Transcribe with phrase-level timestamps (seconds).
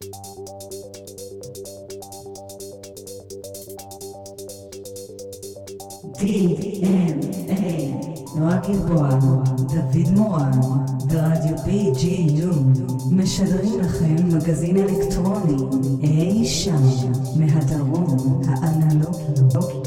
[0.00, 0.10] DNA,
[8.36, 9.08] נועה גלבוע,
[9.56, 10.50] דוד מורן,
[11.04, 12.54] ברדיו BGU,
[13.10, 15.56] משדרים לכם מגזין אלקטרוני,
[16.02, 16.82] אי שם,
[17.36, 19.79] מהדרום האנלוגי.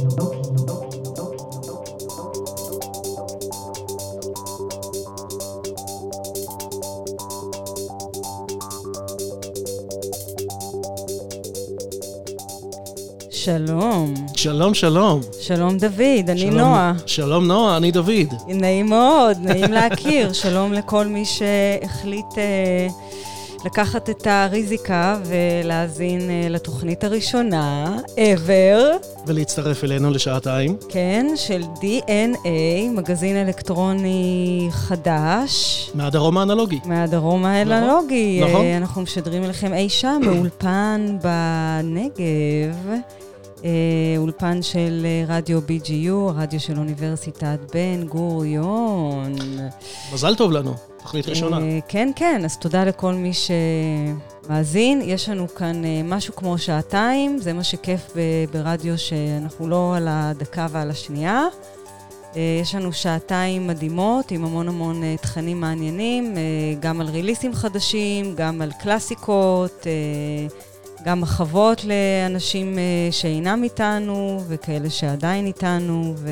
[14.44, 14.74] שלום.
[14.74, 15.78] שלום, שלום.
[15.78, 16.94] דוד, אני שלום, נועה.
[17.06, 18.34] שלום נועה, אני דוד.
[18.48, 20.34] נעים מאוד, נעים להכיר.
[20.44, 22.88] שלום לכל מי שהחליט אה,
[23.66, 30.78] לקחת את הריזיקה ולהאזין אה, לתוכנית הראשונה, ever, ולהצטרף אלינו לשעתיים.
[30.90, 35.92] כן, של DNA, מגזין אלקטרוני חדש.
[35.94, 36.80] מהדרום האנלוגי.
[36.86, 38.42] מהדרום האנלוגי.
[38.44, 38.66] נכון.
[38.66, 42.94] אה, אנחנו משדרים אליכם אי שם באולפן בנגב.
[43.64, 43.70] אה,
[44.18, 49.36] אולפן של אה, רדיו BGU, הרדיו של אוניברסיטת בן גוריון.
[50.14, 51.58] מזל טוב לנו, תוכנית ראשונה.
[51.58, 55.02] אה, כן, כן, אז תודה לכל מי שמאזין.
[55.06, 58.14] יש לנו כאן משהו כמו שעתיים, זה מה שכיף
[58.52, 61.42] ברדיו, שאנחנו לא על הדקה ועל השנייה.
[62.62, 66.34] יש לנו שעתיים מדהימות עם המון המון תכנים מעניינים,
[66.80, 69.88] גם על ריליסים חדשים, גם על קלאסיקות,
[71.06, 76.14] גם מחוות לאנשים אה, שאינם איתנו וכאלה שעדיין איתנו.
[76.18, 76.30] ו...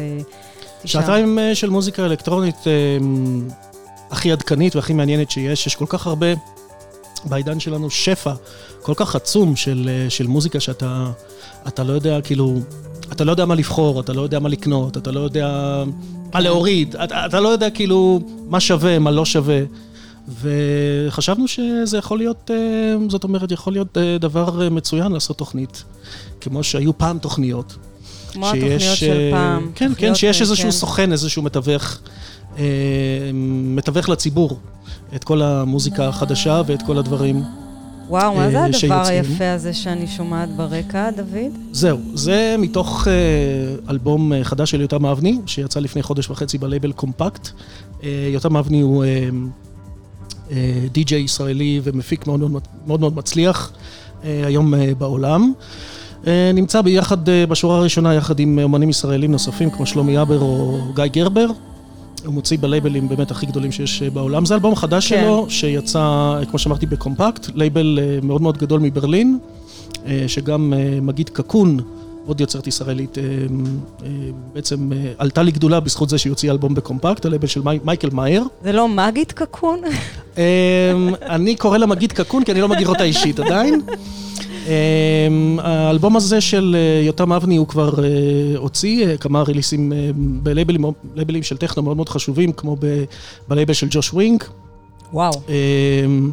[0.85, 2.97] שעתיים אה, של מוזיקה אלקטרונית אה,
[4.11, 5.67] הכי עדכנית והכי מעניינת שיש.
[5.67, 6.27] יש כל כך הרבה,
[7.25, 8.33] בעידן שלנו, שפע
[8.81, 11.11] כל כך עצום של, של מוזיקה שאתה
[11.67, 12.59] אתה לא יודע, כאילו,
[13.11, 15.83] אתה לא יודע מה לבחור, אתה לא יודע מה לקנות, אתה לא יודע
[16.33, 19.61] מה להוריד, אתה, אתה לא יודע כאילו מה שווה, מה לא שווה.
[20.27, 25.83] וחשבנו שזה יכול להיות, אה, זאת אומרת, יכול להיות אה, דבר אה, מצוין לעשות תוכנית,
[26.41, 27.75] כמו שהיו פעם תוכניות.
[28.31, 29.71] כמו התוכניות של פעם.
[29.75, 30.71] כן, כן, שיש אה, איזשהו כן.
[30.71, 31.99] סוכן, איזשהו מתווך,
[32.57, 32.63] אה,
[33.75, 34.59] מתווך לציבור
[35.15, 37.43] את כל המוזיקה החדשה ואת כל הדברים.
[38.09, 39.23] וואו, מה זה הדבר שיוצאים.
[39.25, 41.57] היפה הזה שאני שומעת ברקע, דוד?
[41.71, 43.07] זהו, זה מתוך
[43.89, 47.49] אלבום חדש של יותם אבני, שיצא לפני חודש וחצי בלייבל קומפקט.
[48.03, 49.03] יותם אבני הוא
[50.91, 53.71] די-ג'יי ישראלי ומפיק מאוד מאוד, מאוד, מאוד מצליח
[54.23, 55.53] אה, היום אה, בעולם.
[56.27, 60.79] אה, נמצא ביחד, אה, בשורה הראשונה, יחד עם אומנים ישראלים נוספים, כמו שלומי אבר או
[60.95, 61.47] גיא גרבר.
[62.25, 64.45] הוא מוציא בלייבלים באמת הכי גדולים שיש אה, בעולם.
[64.45, 65.21] זה אלבום חדש כן.
[65.21, 69.39] שלו, שיצא, אה, כמו שאמרתי, ב Kompakt, לייבל אה, מאוד מאוד גדול מברלין,
[70.05, 71.79] אה, שגם אה, מגיד קקון,
[72.25, 73.23] עוד יוצרת ישראלית, אה,
[74.03, 74.07] אה,
[74.53, 78.09] בעצם אה, עלתה לגדולה בזכות זה שהיא הוציאה אלבום ב Kompakt, הלייבל של מי- מייקל
[78.13, 78.43] מאייר.
[78.63, 79.81] זה לא מגית קקון?
[80.37, 80.41] אמ,
[81.21, 83.81] אני קורא לה מגיד קקון, כי אני לא מכיר אותה אישית עדיין.
[84.67, 87.93] אמ, האלבום הזה של יותם אבני הוא כבר
[88.57, 90.83] הוציא כמה ריליסים בלייבלים
[91.15, 92.75] לייבלים של טכנו מאוד מאוד חשובים, כמו
[93.47, 94.43] בלייבל של ג'וש ווינק,
[95.13, 95.31] וואו.
[95.49, 96.31] אמ,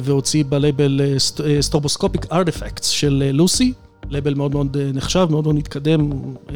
[0.00, 3.72] והוציא בלייבל סט- Stroboscopic Artefacts של לוסי.
[4.10, 6.10] לייבל מאוד מאוד אה, נחשב, מאוד מאוד מתקדם,
[6.50, 6.54] אה,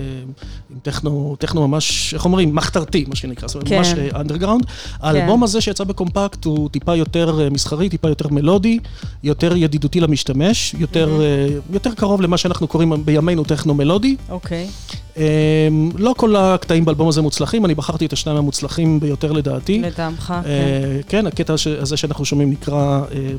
[0.70, 3.76] עם טכנו, טכנו ממש, איך אומרים, מחתרתי, מה שנקרא, זאת אומרת, כן.
[3.76, 4.66] ממש אנדרגראונד.
[5.00, 8.78] האלבום הזה שיצא ב Kompakt הוא טיפה יותר אה, מסחרי, טיפה יותר מלודי,
[9.22, 14.16] יותר ידידותי למשתמש, יותר, אה, יותר קרוב למה שאנחנו קוראים בימינו טכנו מלודי.
[14.28, 14.68] אוקיי.
[15.16, 19.78] אה, לא כל הקטעים באלבום הזה מוצלחים, אני בחרתי את השניים המוצלחים ביותר לדעתי.
[19.78, 20.50] לטעמך, כן.
[20.50, 23.32] אה, כן, הקטע הזה שאנחנו שומעים נקרא אה, אה,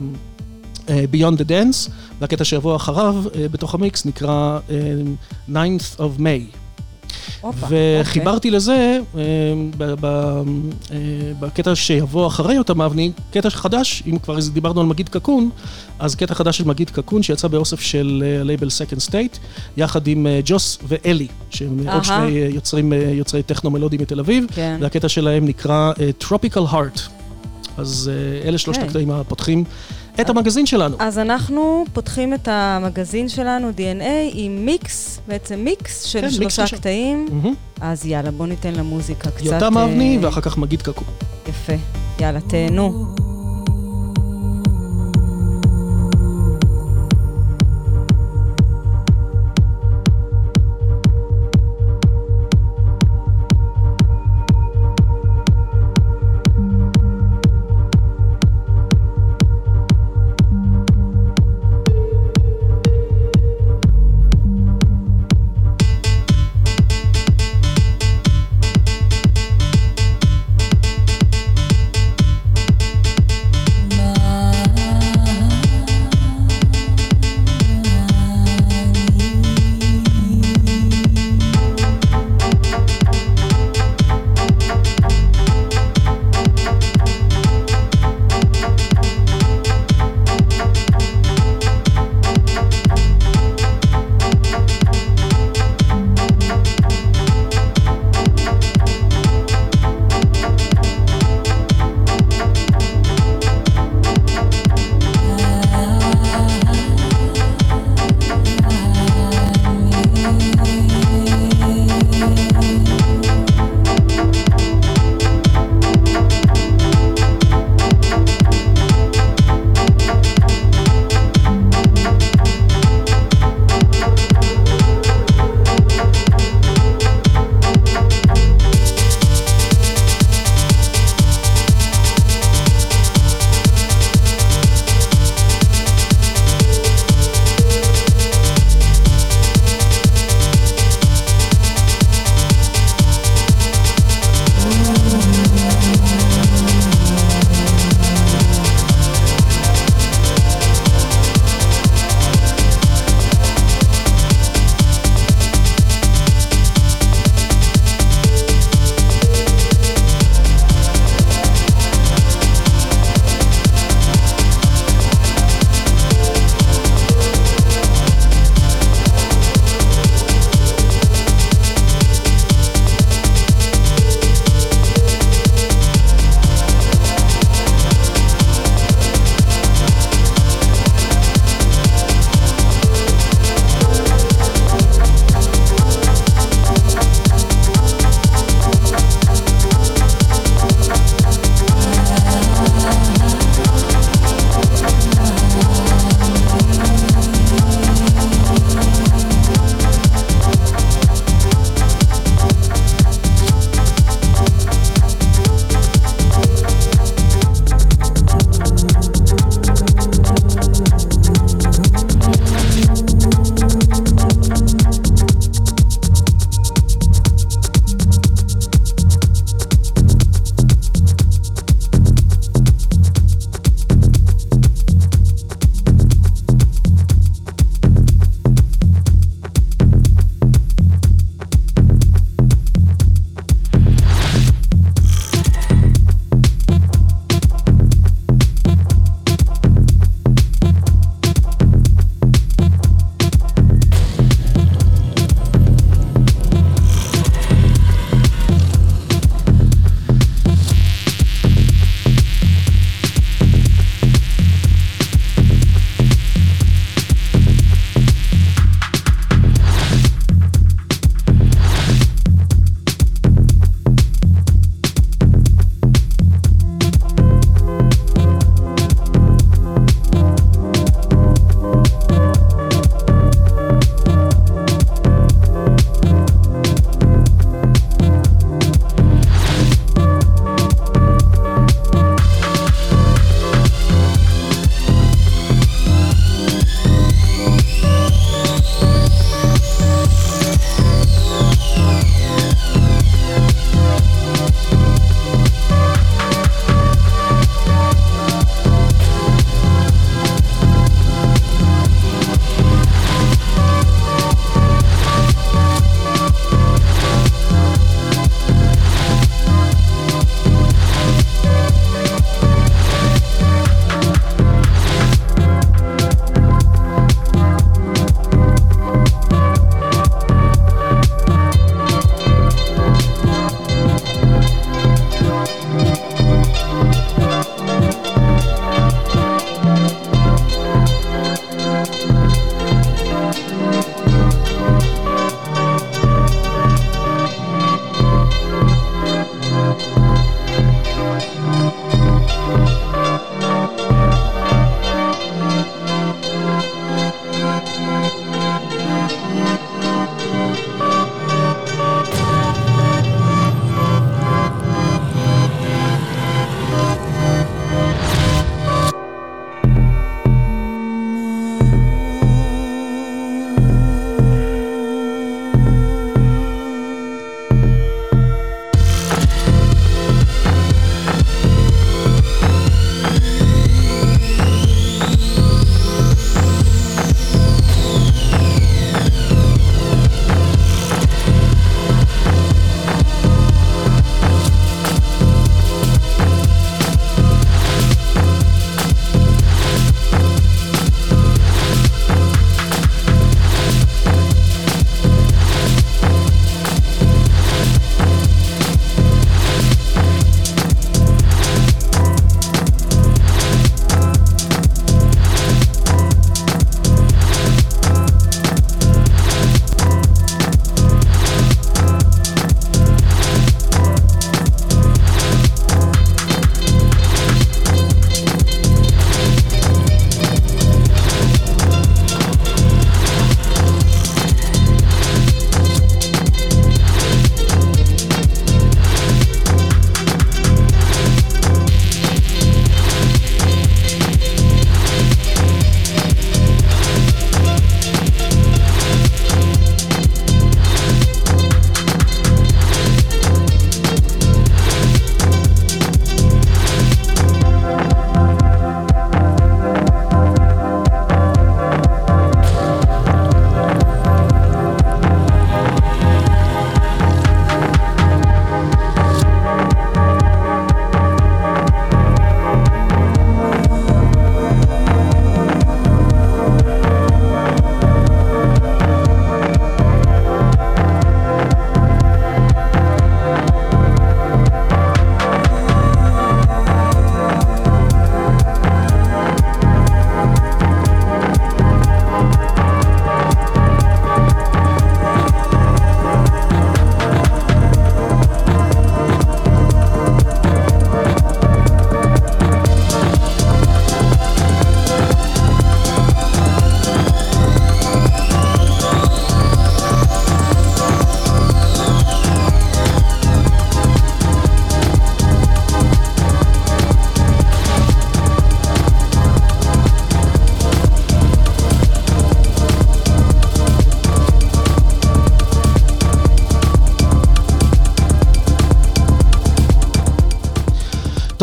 [0.88, 1.90] Beyond the Dance,
[2.22, 4.76] והקטע שיבוא אחריו אה, בתוך המיקס נקרא אה,
[5.54, 6.58] 9th of May.
[7.70, 9.22] וחיברתי לזה, אה,
[9.78, 10.42] ב- ב-
[10.92, 10.98] אה,
[11.40, 15.50] בקטע שיבוא אחרי אותם אבני, קטע חדש, אם כבר דיברנו על מגיד קקון,
[16.00, 19.38] אז קטע חדש של מגיד קקון שיצא באוסף של אה, לייבל Second State,
[19.78, 22.04] יחד עם אה, ג'וס ואלי, שהם אה, עוד.
[22.04, 24.46] שני אה, יוצרים, אה, יוצרי טכנו מלודי מתל אביב.
[24.56, 24.78] כן.
[24.82, 27.00] והקטע שלהם נקרא אה, Tropical Heart.
[27.78, 28.88] אז אה, אלה שלושת אוקיי.
[28.88, 29.64] הקטעים הפותחים
[30.22, 30.96] את המגזין שלנו.
[31.00, 36.62] אז אנחנו פותחים את המגזין שלנו, DNA, עם מיקס, בעצם מיקס של כן, מיקס שלושה
[36.62, 36.80] ראשון.
[36.80, 37.28] קטעים.
[37.32, 37.54] מהמם.
[37.82, 39.46] אז יאללה, בוא ניתן למוזיקה קצת...
[39.46, 41.04] יותם אה, אבני ואחר כך מגיד קקו.
[41.48, 41.74] יפה.
[42.20, 43.16] יאללה, תהנו.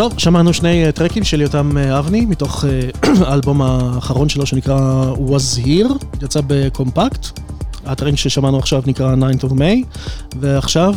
[0.00, 2.64] טוב, שמענו שני טרקים של יותם אבני, מתוך
[3.26, 7.38] האלבום האחרון שלו שנקרא Was Here, יצא בקומפקט.
[7.86, 9.98] הטרק ששמענו עכשיו נקרא 9th of May,
[10.40, 10.94] ועכשיו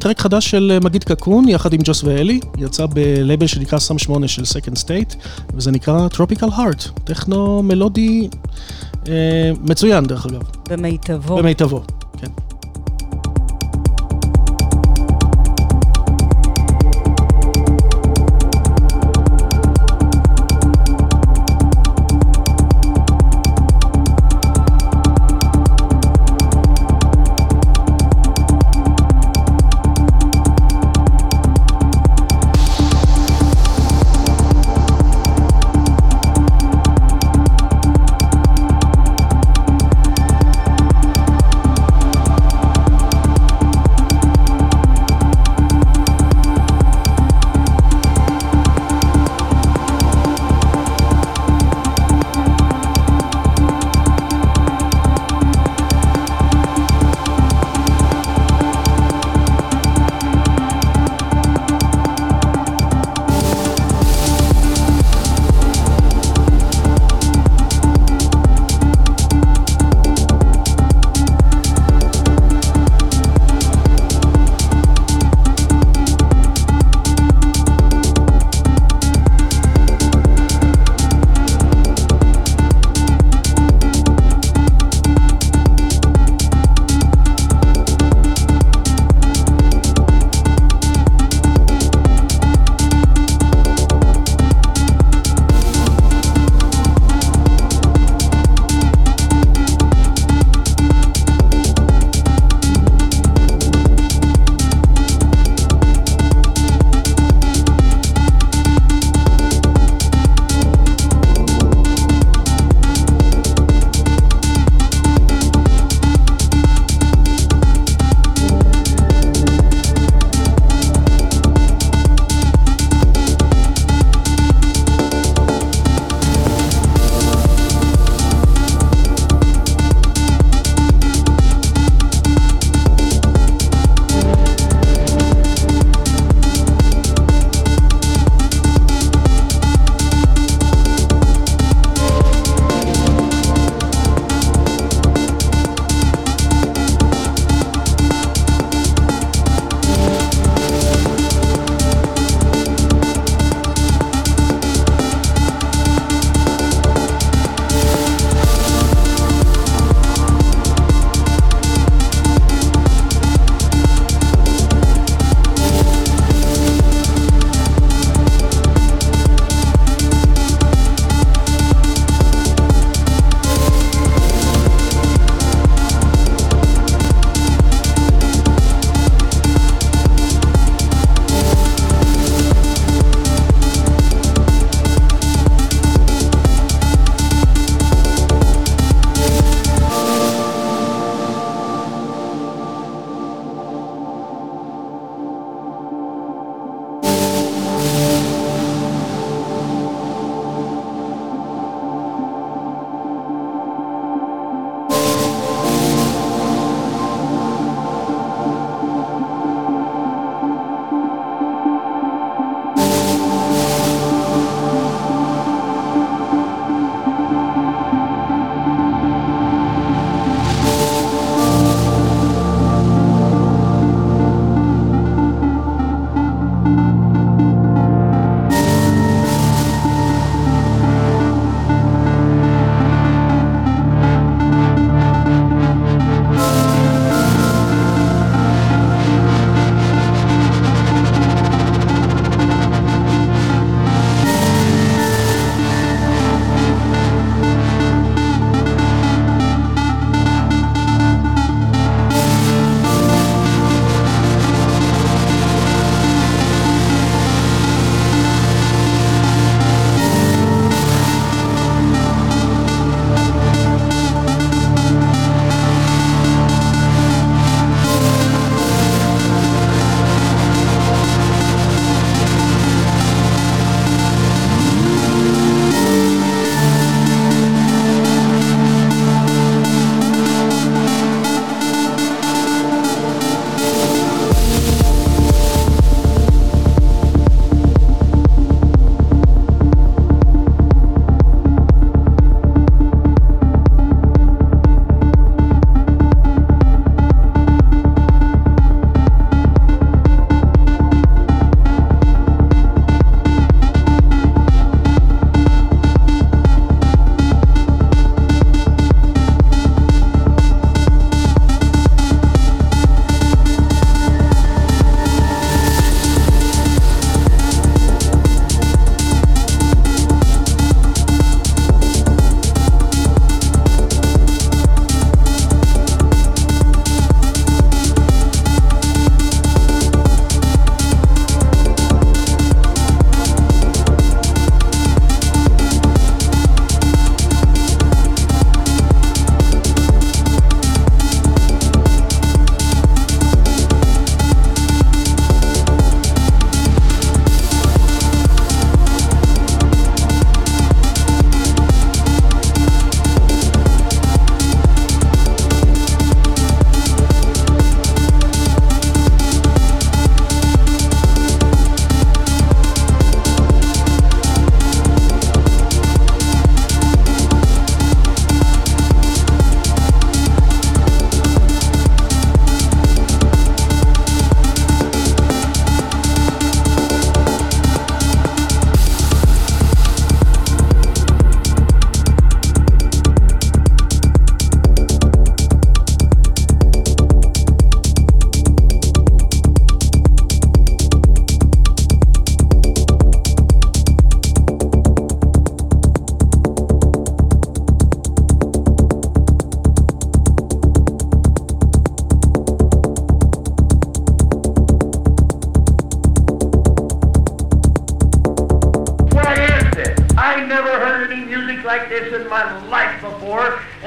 [0.00, 4.42] טרק חדש של מגיד קקון יחד עם ג'וס ואלי, יצא בלייבל שנקרא סם 8 של
[4.42, 5.16] Second State,
[5.54, 8.28] וזה נקרא Tropical Heart, טכנו מלודי
[9.08, 9.12] אה,
[9.60, 10.42] מצוין דרך אגב.
[10.70, 11.36] במיטבו.
[11.36, 11.82] במיטבו.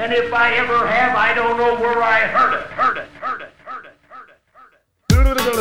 [0.02, 3.40] And if I ever have, I don't know where I heard it, heard it, heard
[3.46, 5.58] it, heard it, heard it, heard it.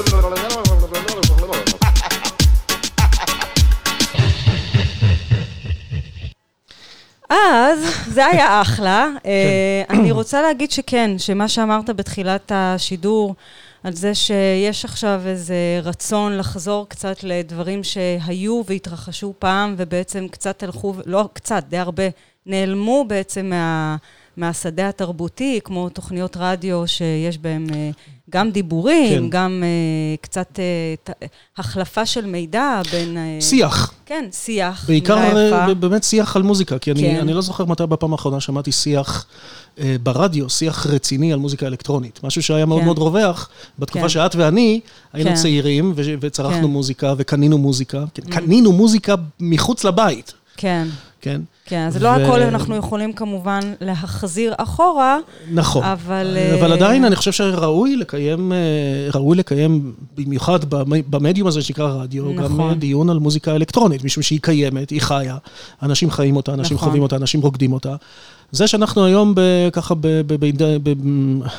[7.30, 9.08] אז זה היה אחלה.
[9.26, 13.36] אה, אני רוצה להגיד שכן, שמה שאמרת בתחילת השידור,
[13.84, 20.94] על זה שיש עכשיו איזה רצון לחזור קצת לדברים שהיו והתרחשו פעם, ובעצם קצת הלכו,
[21.06, 22.04] לא קצת, די הרבה,
[22.46, 23.96] נעלמו בעצם מה,
[24.38, 27.90] מהשדה התרבותי, כמו תוכניות רדיו שיש בהם אה,
[28.30, 29.30] גם דיבורים, כן.
[29.30, 30.60] גם uh, קצת
[31.04, 31.10] ת,
[31.58, 33.18] החלפה של מידע בין...
[33.42, 33.94] שיח.
[34.06, 34.86] כן, שיח.
[34.88, 35.18] בעיקר.
[35.18, 37.20] אה, באמת שיח על מוזיקה, כי אני, כן.
[37.20, 39.26] אני לא זוכר מתי בפעם האחרונה שמעתי שיח
[39.80, 42.20] אה, ברדיו, שיח רציני על מוזיקה אלקטרונית.
[42.24, 42.86] משהו שהיה מאוד כן.
[42.86, 44.10] מאוד רווח, בתקופה כן.
[44.10, 44.80] שאת ואני
[45.14, 45.36] היינו כן.
[45.36, 46.64] צעירים ו- וצרכנו כן.
[46.64, 46.68] Mm.
[46.68, 48.06] מוזיקה וקנינו מוזיקה.
[48.14, 50.88] כן, קנינו מוזיקה מחוץ לבית, כן,
[51.22, 51.42] כן?
[51.68, 51.86] כן.
[51.88, 55.18] אז לא ו- הכל אנחנו יכולים כמובן להחזיר אחורה,
[55.52, 55.84] נכון.
[55.84, 56.38] אבל...
[56.60, 58.58] אבל אה, עדיין אני חושב שראוי לקיים, אה,
[59.14, 62.70] ראוי לקיים, במיוחד במ- במדיום הזה שנקרא רדיו, גם נכון.
[62.70, 65.38] אה, דיון על מוזיקה אלקטרונית, משום שהיא קיימת, היא חיה,
[65.84, 66.88] אנשים חיים אותה, אנשים נכון.
[66.90, 67.96] חווים אותה, אנשים רוקדים אותה.
[68.52, 70.94] זה שאנחנו היום ב- ככה, ב- ב- ב- ב-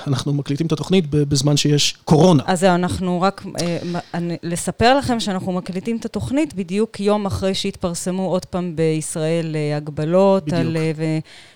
[0.06, 2.42] אנחנו מקליטים את התוכנית ב- בזמן שיש קורונה.
[2.46, 3.78] אז זהו, אנחנו רק, אה,
[4.14, 9.76] אני- לספר לכם שאנחנו מקליטים את התוכנית בדיוק יום אחרי שהתפרסמו עוד פעם בישראל אה,
[9.98, 10.60] הגבלות, בדיוק.
[10.60, 11.04] על, אה, ו,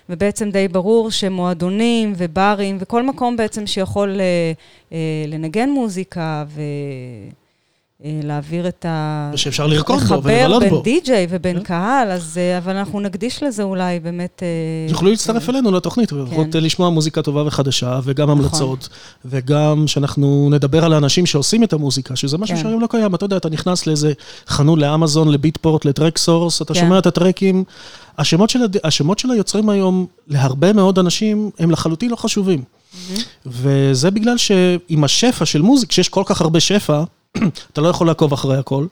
[0.09, 4.51] ובעצם די ברור שמועדונים וברים וכל מקום בעצם שיכול אה,
[4.91, 6.45] אה, לנגן מוזיקה
[8.03, 9.31] ולהעביר את ה...
[9.33, 10.81] ושאפשר לרקוד בו לחבר ולבלות בין בו.
[10.81, 11.63] די-ג'יי ובין כן.
[11.63, 14.43] קהל, אז, אה, אבל אנחנו נקדיש לזה אולי באמת...
[14.43, 18.39] אה, יוכלו להצטרף אלינו לתוכנית, ולפחות לשמוע מוזיקה טובה וחדשה, וגם נכון.
[18.39, 18.89] המלצות,
[19.25, 22.61] וגם שאנחנו נדבר על האנשים שעושים את המוזיקה, שזה משהו כן.
[22.63, 23.15] שהיום לא קיים.
[23.15, 24.13] אתה יודע, אתה נכנס לאיזה
[24.47, 26.79] חנות לאמזון, ל Beatport, ל Traxsource, אתה כן.
[26.79, 27.63] שומע את הטרקים.
[28.17, 32.63] השמות של, הד- השמות של היוצרים היום, להרבה מאוד אנשים, הם לחלוטין לא חשובים.
[33.45, 37.03] וזה בגלל שעם השפע של מוזיק, כשיש כל כך הרבה שפע,
[37.73, 38.85] אתה לא יכול לעקוב אחרי הכל,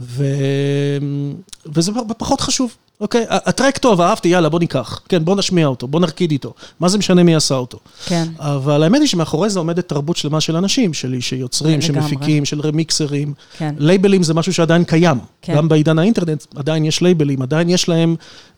[0.00, 0.24] ו...
[1.66, 2.74] וזה פחות חשוב.
[3.00, 5.00] אוקיי, הטרק טוב, אהבתי, יאללה, בוא ניקח.
[5.08, 6.54] כן, בוא נשמיע אותו, בוא נרקיד איתו.
[6.80, 7.78] מה זה משנה מי עשה אותו?
[8.06, 12.02] כן, אבל האמת היא שמאחורי זה עומדת תרבות שלמה של אנשים, שלי, שיוצרים, לגמרי.
[12.02, 13.34] שמפיקים, של רמיקסרים.
[13.58, 13.74] כן.
[13.78, 15.18] לייבלים זה משהו שעדיין קיים.
[15.42, 15.56] כן.
[15.56, 18.16] גם בעידן האינטרנט עדיין יש לייבלים, עדיין יש להם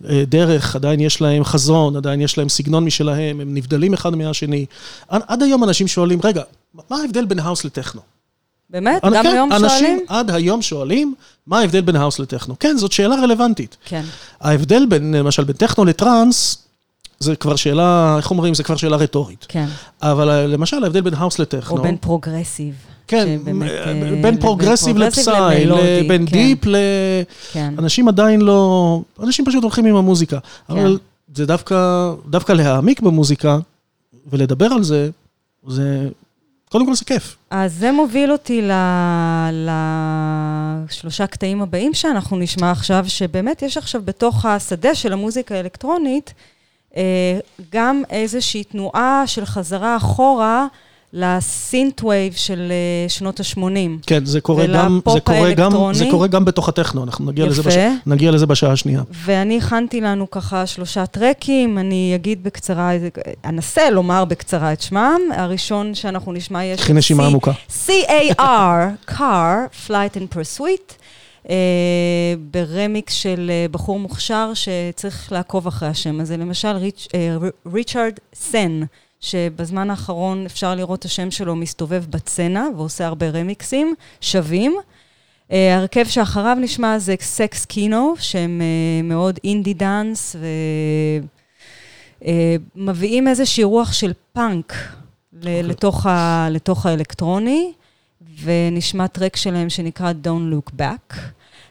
[0.09, 4.67] אה, דרך, עדיין יש להם חזון, עדיין יש להם סגנון משלהם, הם נבדלים אחד מהשני.
[5.09, 6.43] עד היום אנשים שואלים, רגע,
[6.91, 8.16] מה ההבדל בין האוס לטכנו?
[8.71, 9.05] באמת?
[9.05, 10.01] גם כן, היום אנשים שואלים?
[10.09, 11.15] עד היום שואלים,
[11.47, 12.59] מה ההבדל בין האוס לטכנו?
[12.61, 13.77] כן, זאת שאלה רלוונטית.
[13.85, 14.03] כן,
[14.41, 16.67] ההבדל בין, למשל, בין טכנו לטראנס,
[17.19, 18.55] זה כבר שאלה, איך אומרים?
[18.55, 19.47] זה כבר שאלה רטורית.
[19.49, 19.67] כן.
[20.03, 21.77] אבל אה, למשל, ההבדל בין האוס לטכנו...
[21.77, 22.75] או בין progressive.
[23.07, 26.33] כן, שבאמת, אה, אה, בין progressive ל psy, למלודי, בין כן.
[26.33, 26.77] deep ל...
[27.53, 27.75] כן.
[27.79, 29.01] אנשים עדיין לא...
[29.23, 30.39] אנשים פשוט הולכים עם המוזיקה.
[30.69, 30.99] אבל
[31.35, 33.59] זה דווקא, דווקא להעמיק במוזיקה
[34.31, 35.11] ולדבר על זה,
[35.69, 36.09] זה...
[36.77, 37.37] קודם כל זה כיף.
[37.51, 39.69] אז זה מוביל אותי ל-
[40.85, 46.35] לשלושה קטעים הבאים שאנחנו נשמע עכשיו, שבאמת יש עכשיו בתוך השדה של המוזיקה האלקטרונית,
[46.97, 47.03] אה,
[47.73, 50.67] גם איזושהי תנועה של חזרה אחורה
[51.19, 54.07] לסינט וייב של אה, שנות ה-80.
[54.07, 55.73] כן, זה קורה גם, זה קורה גם.
[55.93, 57.71] זה קורה גם בתוך הטכנו, אנחנו נגיע לזה, יפה.
[57.71, 57.77] בש...
[58.07, 59.03] נגיע לזה בשעה השנייה.
[59.25, 62.91] ואני הכנתי לנו ככה שלושה טרקים, אני אגיד בקצרה,
[63.45, 65.21] אנסה לומר בקצרה את שמם.
[65.37, 66.81] הראשון שאנחנו נשמע יש...
[66.81, 67.53] קחי נשימה C- עמוקה.
[67.87, 70.93] C-A-R, car, flight and pursuit,
[71.45, 71.49] uh,
[72.51, 76.37] ברמיקס של uh, בחור מוכשר שצריך לעקוב אחרי השם הזה.
[76.37, 78.81] למשל, ריצ', uh, ריצ'רד סן,
[79.27, 84.77] שבזמן האחרון אפשר לראות את השם שלו מסתובב בצנה ועושה הרבה רמיקסים שווים.
[84.77, 90.37] Uh, ההרכב שאחריו נשמע זה סקס קינו, שהם uh, מאוד אינדי דאנס,
[92.77, 94.75] ומביאים איזושהי רוח של פאנק
[95.43, 97.73] ל- לתוך, ה- לתוך האלקטרוני,
[98.43, 101.17] ונשמע טרק שלהם שנקרא Don't Look Back.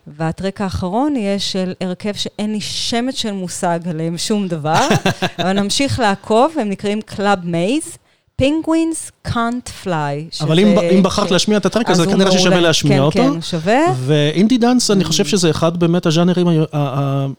[0.08, 4.88] והטרק האחרון יהיה של הרכב שאין לי שמץ של מושג עליהם שום דבר,
[5.40, 7.98] אבל נמשיך לעקוב, הם נקראים Club Maze.
[8.42, 10.42] Penguins Can't Fly.
[10.42, 12.68] אבל אם, אם בחרת ש- להשמיע את הטרק הזה, כנראה ששווה מעולה.
[12.68, 13.20] להשמיע כן, אותו.
[13.20, 13.80] כן, הוא שווה.
[13.98, 16.48] ו indie dance, אני חושב שזה אחד באמת הז'אנרים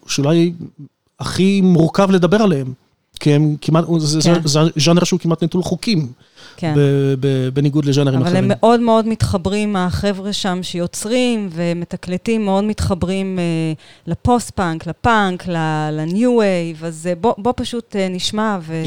[0.06, 0.52] שאולי
[1.20, 2.72] הכי מורכב לדבר עליהם.
[3.20, 3.98] כי הם כמעט, כן.
[3.98, 4.18] זה
[4.76, 6.08] ז'אנר שהוא כמעט נטול חוקים,
[6.56, 6.74] כן.
[7.54, 8.44] בניגוד לז'אנרים אבל אחרים.
[8.44, 13.44] הם מאוד מאוד מתחברים, החבר'ה שם שיוצרים ומתקלטים, מאוד מתחברים אה,
[14.06, 15.44] לפוסט-פאנק, לפאנק,
[15.92, 18.82] ל new wave, אז אה, בוא, בוא פשוט אה, נשמע ו-.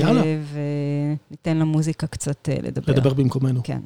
[1.30, 2.94] וניתן למוזיקה קצת אה, לדבר.
[2.94, 3.62] לדבר במקומנו.
[3.64, 3.80] כן.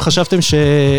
[0.00, 0.54] חשבתם ש...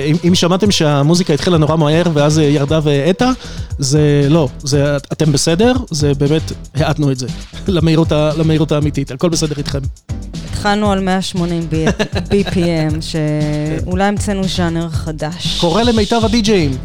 [0.05, 3.31] אם, אם שמעתם שהמוזיקה התחילה נורא מהר ואז ירדה והאטה,
[3.79, 6.41] זה לא, זה אתם בסדר, זה באמת,
[6.75, 7.27] האטנו את זה
[7.67, 9.79] למהירות, ה- למהירות האמיתית, הכל בסדר איתכם.
[10.51, 11.67] התחלנו על 180
[12.13, 15.57] BPM, שאולי המצאנו ז'אנר חדש.
[15.61, 16.77] קורא למיטב הדי-ג'אים.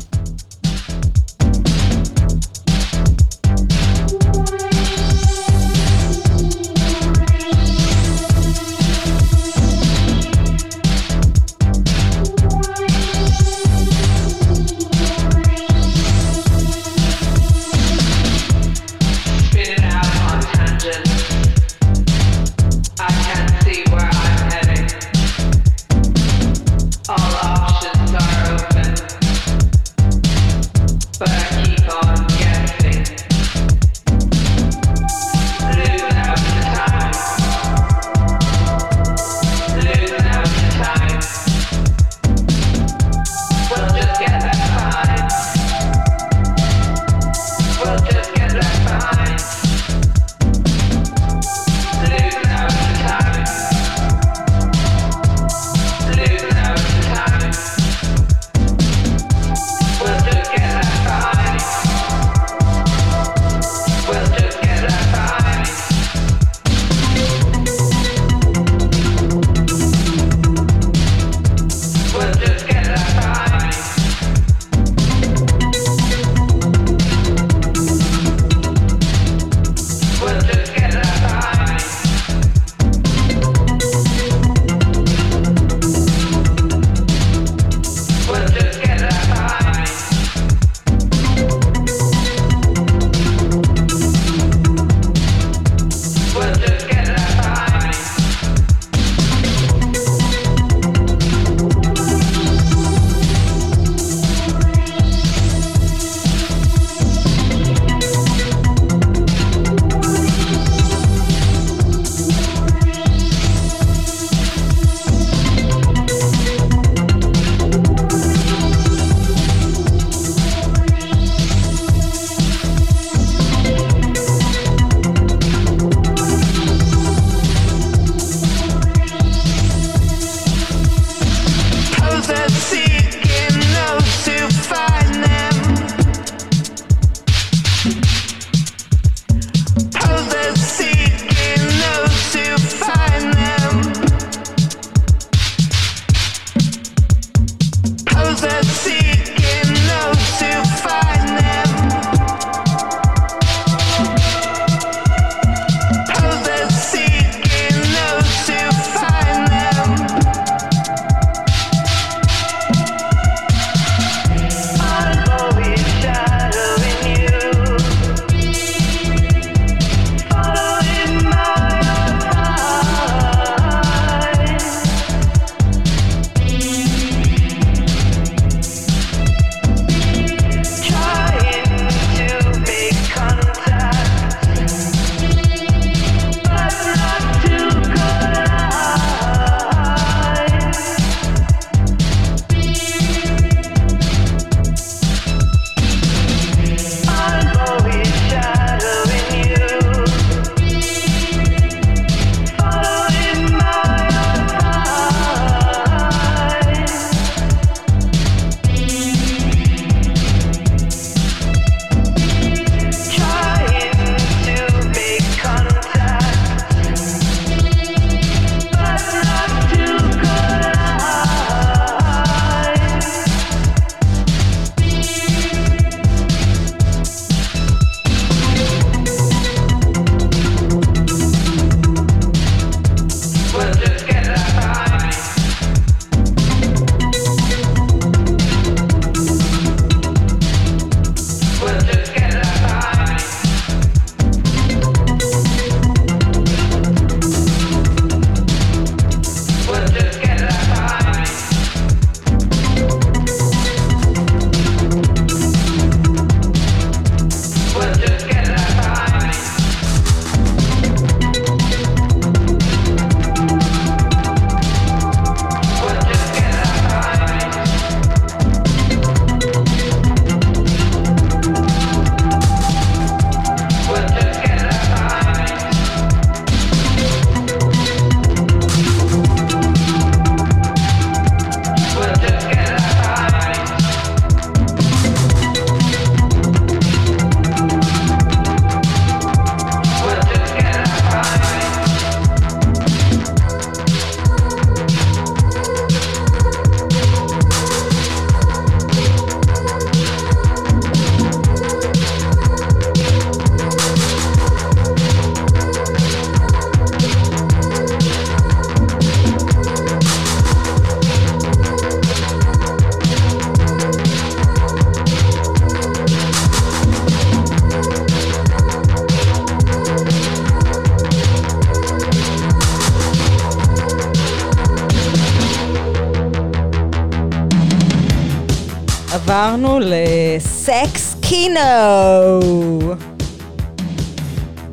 [329.37, 331.61] התחברנו לסקס קינו.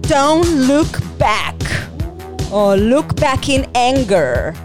[0.08, 1.66] Don't look back,
[2.52, 4.63] או look back in anger.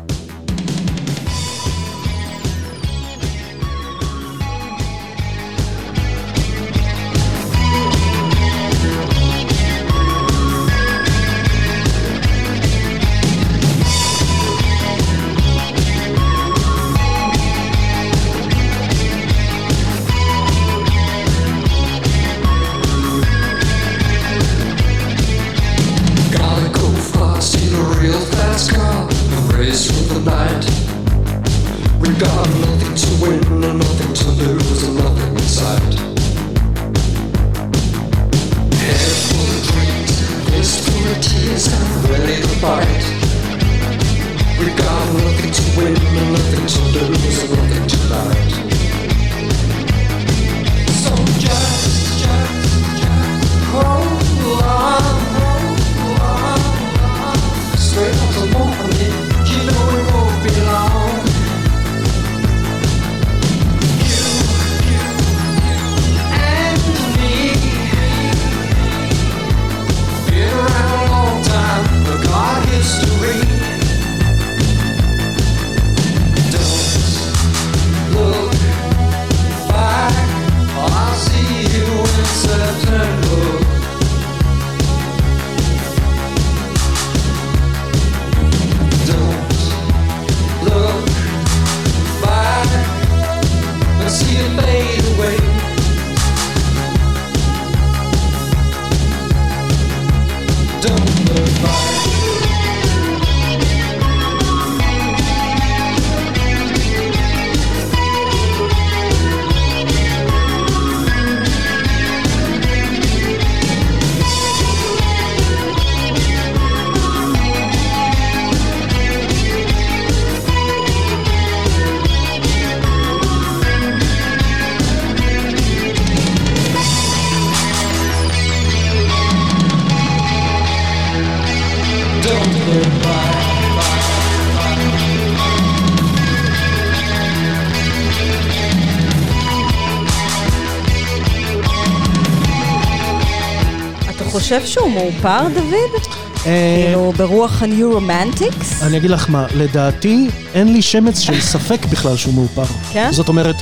[144.48, 146.02] חושב שהוא מאופר, דוד?
[146.46, 148.84] אה, כאילו, ברוח ה-New Romantics?
[148.84, 152.64] אני אגיד לך מה, לדעתי אין לי שמץ של ספק בכלל שהוא מאופר.
[152.92, 153.08] כן?
[153.12, 153.56] זאת אומרת,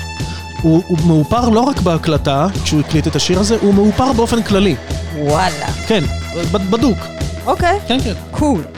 [0.62, 4.76] הוא, הוא מאופר לא רק בהקלטה, כשהוא הקליט את השיר הזה, הוא מאופר באופן כללי.
[5.18, 5.66] וואלה.
[5.86, 6.04] כן,
[6.52, 6.98] בדוק.
[7.46, 7.78] אוקיי.
[7.88, 8.14] כן, כן.
[8.30, 8.64] קול.
[8.64, 8.75] Cool.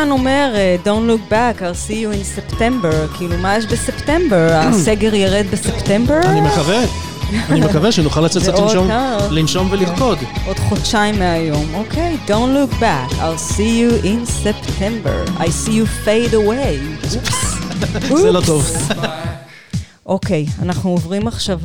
[0.00, 3.16] הזמן אומר, אה, Don't look back, I'll see you in September.
[3.16, 4.48] כאילו, מה יש בספטמבר?
[4.54, 6.20] הסגר ירד בספטמבר?
[6.24, 6.84] אני מקווה,
[7.50, 8.52] אני מקווה שנוכל לצאת קצת
[9.30, 10.18] לנשום- ולרקוד.
[10.46, 11.66] עוד חודשיים מהיום.
[11.74, 15.38] אוקיי, Don't look back, I'll see you in September.
[15.40, 17.06] I see you fade away.
[18.22, 18.40] זה לא.
[18.46, 18.70] טוב.
[20.06, 21.60] אוקיי, אנחנו עוברים עכשיו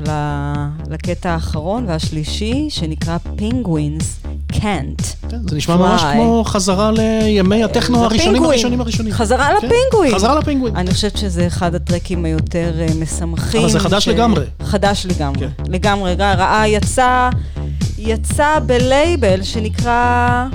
[0.90, 4.23] לקטע האחרון והשלישי, שנקרא Penguins
[4.64, 5.28] Can't.
[5.30, 6.02] כן, זה נשמע ממש.
[6.14, 8.44] כמו חזרה לימי הטכנו הראשונים.
[8.44, 9.14] הראשונים הראשונים.
[9.14, 10.16] חזרה כן, לפינגווין.
[10.16, 10.76] חזרה לפינגווין.
[10.76, 13.62] אני חושבת שזה אחד הטרקים היותר אה, משמחים.
[13.62, 14.46] אבל זה חדש לגמרי.
[14.64, 15.40] חדש לגמרי.
[15.40, 15.72] כן.
[15.72, 16.14] לגמרי.
[16.16, 17.30] רע- רעה יצא,
[17.98, 20.46] יצא בלייבל שנקרא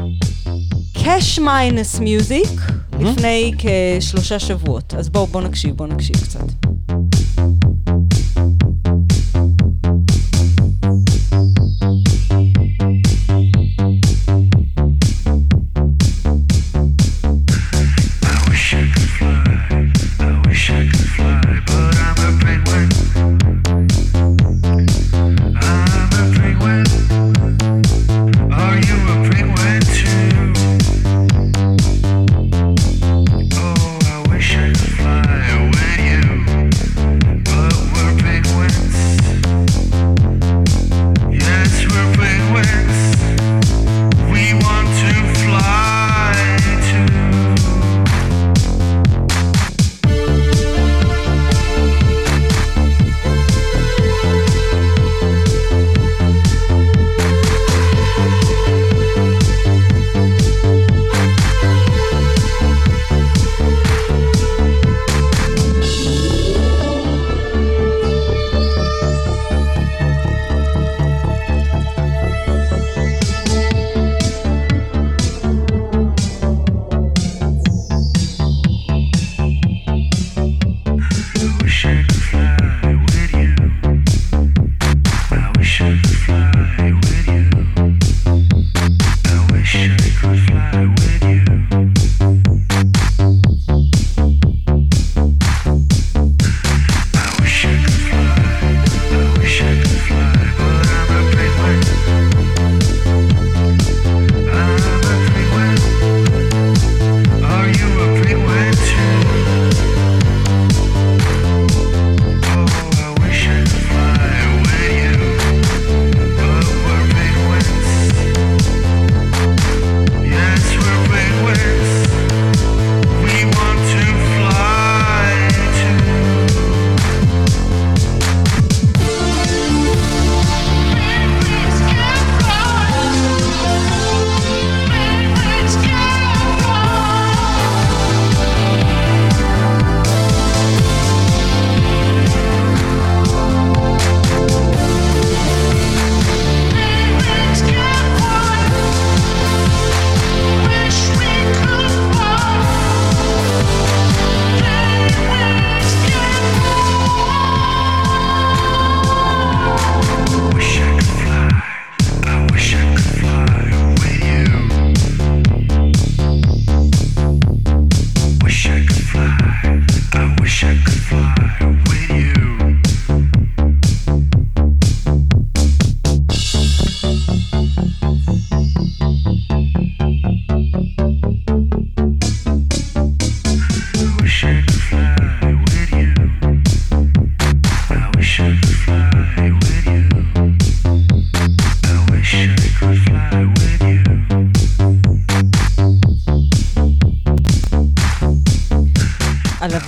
[0.97, 2.61] Cash Minus Music
[3.01, 4.95] לפני כשלושה שבועות.
[4.99, 6.68] אז בואו בוא נקשיב, בואו נקשיב קצת.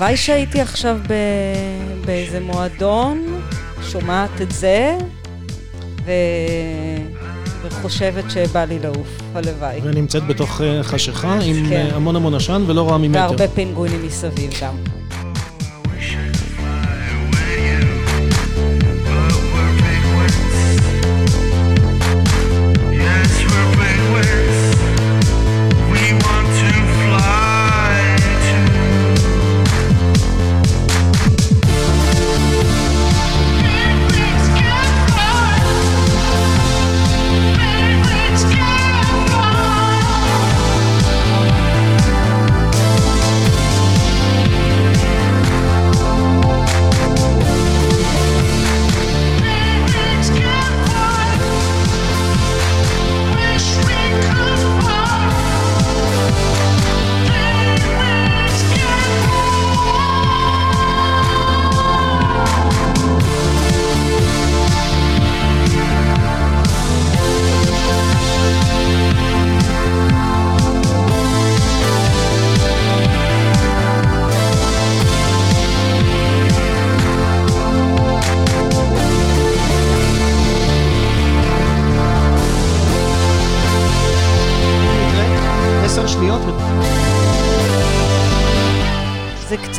[0.01, 1.13] הלוואי שהייתי עכשיו ב...
[2.07, 3.41] באיזה מועדון,
[3.83, 4.99] שומעת את זה,
[6.05, 6.11] ו...
[7.63, 9.81] וחושבת שבא לי לעוף, הלוואי.
[9.83, 11.89] ונמצאת בתוך אה, חשיכה עם כן.
[11.91, 13.19] אה, המון המון עשן ולא רואה ממטר.
[13.19, 15.00] והרבה פינגווינים מסביב גם.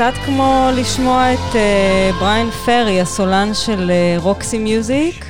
[0.02, 5.26] קצת כמו לשמוע את אה, בריאן פרי, הסולן של אה, רוקסי מיוזיק,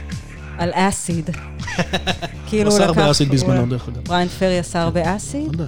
[0.57, 1.29] על אסיד.
[2.47, 4.03] כאילו הוא עשה לקח- הרבה אסיד בזמנו, הוא- דרך אגב.
[4.03, 5.47] בריאן פרי עשה הרבה אסיד?
[5.55, 5.65] ודאי.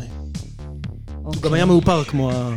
[1.15, 1.41] הוא אוקיי.
[1.41, 2.49] גם היה מאופר כמו ה...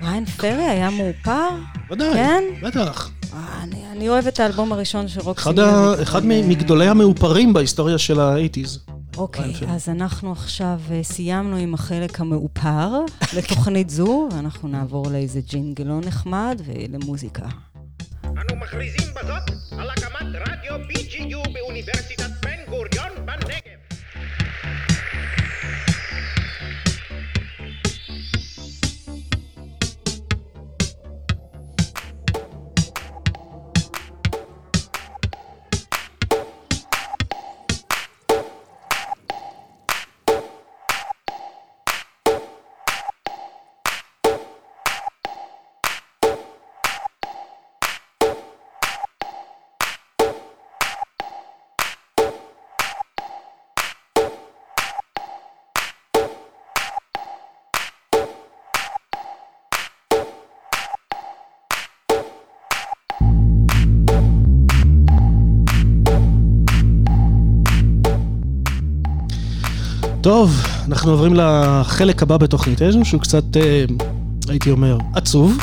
[0.00, 1.48] בריאן פרי היה מאופר?
[1.90, 2.44] ודאי, כן?
[2.62, 3.10] בטח.
[3.34, 6.00] אה, אני, אני אוהבת את האלבום הראשון של רוקסי מיוזיק.
[6.02, 8.78] אחד מגדולי המאופרים בהיסטוריה של האייטיז.
[9.20, 9.74] אוקיי, בריאן פרי.
[9.74, 12.90] אז אנחנו עכשיו אה, סיימנו עם החלק המאופר
[13.36, 17.48] לתוכנית זו, ואנחנו נעבור לאיזה ג'ינגלון נחמד ולמוזיקה.
[18.24, 22.19] אנו מכריזים בזאת על הקמת רדיו BGU באוניברסיטת
[70.30, 73.84] טוב, אנחנו עוברים לחלק הבא בתוכניתנו, שהוא קצת, אה,
[74.48, 75.58] הייתי אומר, עצוב.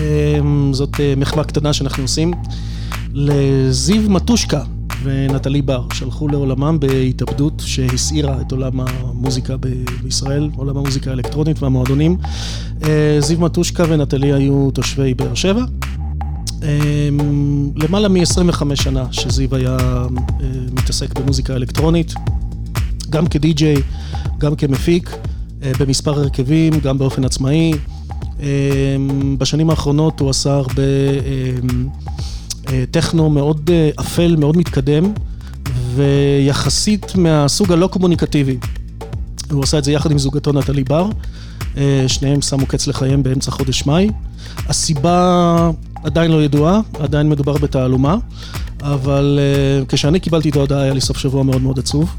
[0.00, 0.38] אה,
[0.72, 2.32] זאת אה, מחווה קטנה שאנחנו עושים
[3.12, 4.62] לזיו מטושקה
[5.02, 9.56] ונטלי בר, שהלכו לעולמם בהתאבדות שהסעירה את עולם המוזיקה
[10.02, 12.16] בישראל, עולם המוזיקה האלקטרונית והמועדונים.
[12.84, 15.64] אה, זיו מטושקה ונטלי היו תושבי באר שבע.
[17.76, 20.06] למעלה מ-25 שנה שזיו היה אה,
[20.72, 22.14] מתעסק במוזיקה אלקטרונית,
[23.10, 23.76] גם כדי-ג'יי,
[24.38, 25.16] גם כמפיק,
[25.62, 27.72] אה, במספר הרכבים, גם באופן עצמאי.
[28.40, 30.82] אמ, בשנים האחרונות הוא עשה הרבה
[32.68, 35.12] אה, טכנו מאוד אה, אפל, מאוד מתקדם,
[35.94, 38.56] ויחסית מהסוג הלא קומוניקטיבי.
[39.50, 41.08] הוא עשה את זה יחד עם זוגתו נטלי בר,
[41.76, 44.10] אה, שניהם שמו קץ לחייהם באמצע חודש מאי.
[44.68, 45.70] הסיבה
[46.04, 48.16] עדיין לא ידועה, עדיין מדובר בתעלומה,
[48.82, 52.16] אבל אה, כשאני קיבלתי את ההודעה היה לי סוף שבוע מאוד מאוד עצוב.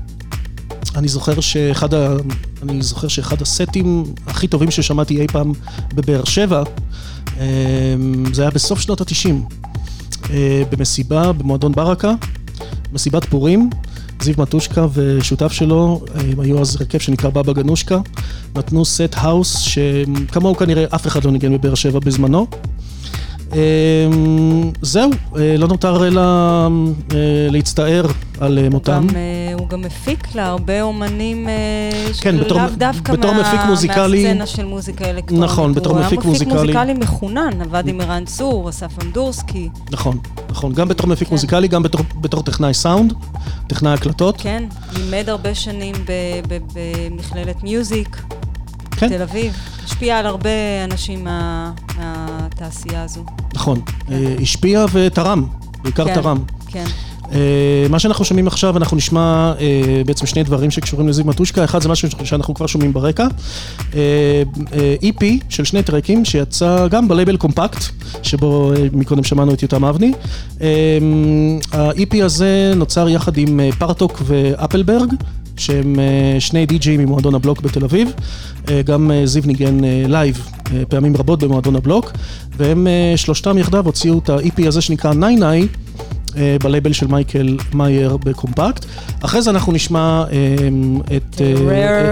[0.96, 2.16] אני זוכר שאחד, ה...
[2.64, 5.54] אני זוכר שאחד הסטים הכי טובים ששמעתי אי פעם
[5.94, 6.64] בבאר שבע,
[7.40, 7.46] אה,
[8.34, 9.46] זה היה בסוף שנות התשעים,
[10.30, 12.14] אה, במסיבה במועדון ברקה,
[12.94, 13.70] מסיבת פורים,
[14.22, 18.00] זיו מטושקה ושותף שלו, אה, הם היו אז הרכב שנקרא בבא גנושקה,
[18.56, 22.48] נתנו סט האוס שכמוהו כנראה אף אחד לא ניגן בבאר שבע בזמנו.
[23.54, 23.60] אה,
[24.82, 26.68] זהו, אה, לא נותר אלא אה,
[27.52, 28.06] להצטער
[28.40, 29.08] על אה, מותם.
[29.60, 31.48] הוא גם מפיק להרבה אומנים
[32.22, 35.44] כן, בתור- לאו דווקא בתור מה, מפיק מוזיקלי- מהסצנה של מוזיקה אלקטרונית.
[35.50, 39.70] נכון, בתור מפיק הוא היה מוזיקלי- מפיק מוזיקלי מחונן, עבד עם ערן צור, אסף אמדורסקי,
[39.92, 40.18] נכון,
[40.50, 41.34] נכון, גם בתור מפיק כן.
[41.36, 43.14] מוזיקלי, גם בתור, בתור טכנאי סאונד,
[43.68, 44.36] טכנאי הקלטות.
[44.38, 44.64] כן,
[44.98, 45.96] לימד הרבה שנים
[46.74, 48.18] במכללת מיוזיק,
[48.98, 49.10] כן.
[49.10, 49.54] תל אביב.
[49.86, 50.50] השפיע על הרבה
[50.84, 53.24] אנשים מה- מהתעשייה הזו.
[53.54, 53.82] נכון,
[54.12, 55.46] אה, השפיע ותרם,
[55.84, 56.38] בעיקר כן, תרם.
[56.68, 56.86] כן.
[57.32, 57.38] אה,
[57.90, 61.90] מה שאנחנו שומעים עכשיו, אנחנו נשמע אה, בעצם שני דברים שקשורים לזיו מטושקה, אחד זה
[61.90, 63.28] משהו שאנחנו כבר שומעים ברקע,
[63.96, 64.00] אה,
[64.74, 67.84] אה, EP של שני טרקים שיצא גם בלייבל קומפקט,
[68.24, 70.12] שבו אה, מקודם שמענו את יותם אבני.
[70.62, 70.68] אה,
[71.74, 75.14] ה-EP הזה נוצר יחד עם פרטוק ואפלברג.
[75.58, 78.12] שהם אה, שני די-ג'ים ממועדון הבלוק בתל אביב,
[78.70, 79.78] אה, גם אה, זיו ניגן
[80.08, 80.50] לייב
[80.90, 82.12] פעמים רבות במועדון הבלוק,
[82.58, 85.68] והם שלושתם יחדיו הוציאו את ה-EP הזה שנקרא נייניי,
[86.38, 88.86] אה, בלייבל של מייקל מאייר בקומפקט.
[89.22, 90.24] אחרי זה אנחנו נשמע
[91.18, 91.42] את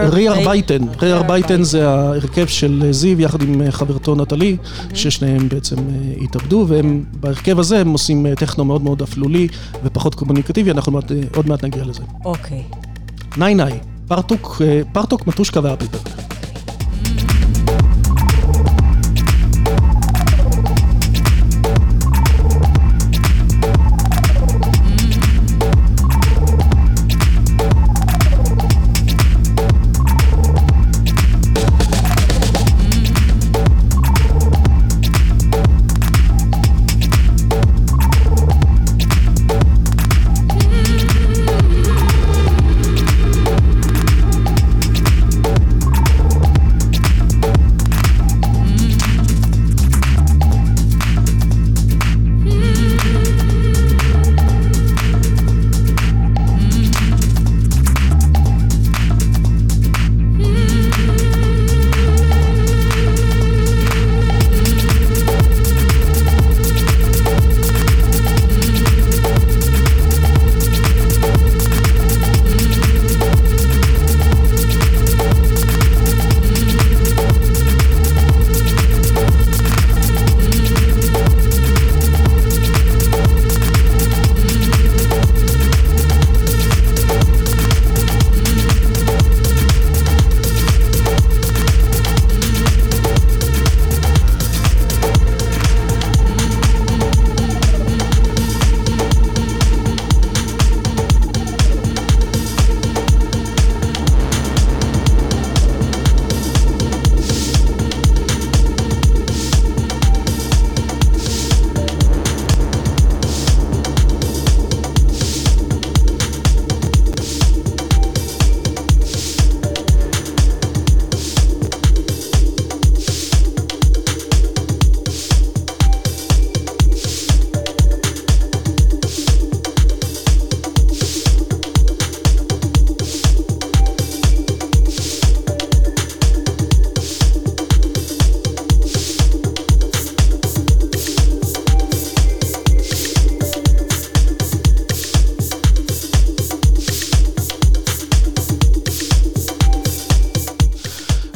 [0.09, 0.81] ריאר בייטן.
[1.01, 1.63] ריאר בייטן.
[1.63, 4.57] זה ההרכב של זיו יחד עם חברתו נטלי,
[4.93, 5.75] ששניהם בעצם
[6.21, 9.47] התאבדו, והם בהרכב הזה הם עושים טכנו מאוד מאוד אפלולי
[9.83, 10.99] ופחות קומוניקטיבי, אנחנו
[11.35, 12.01] עוד מעט נגיע לזה.
[12.25, 12.63] אוקיי.
[13.37, 16.24] ניי, פרטוק, אה, פרטוק, מטושקה ואפלברג.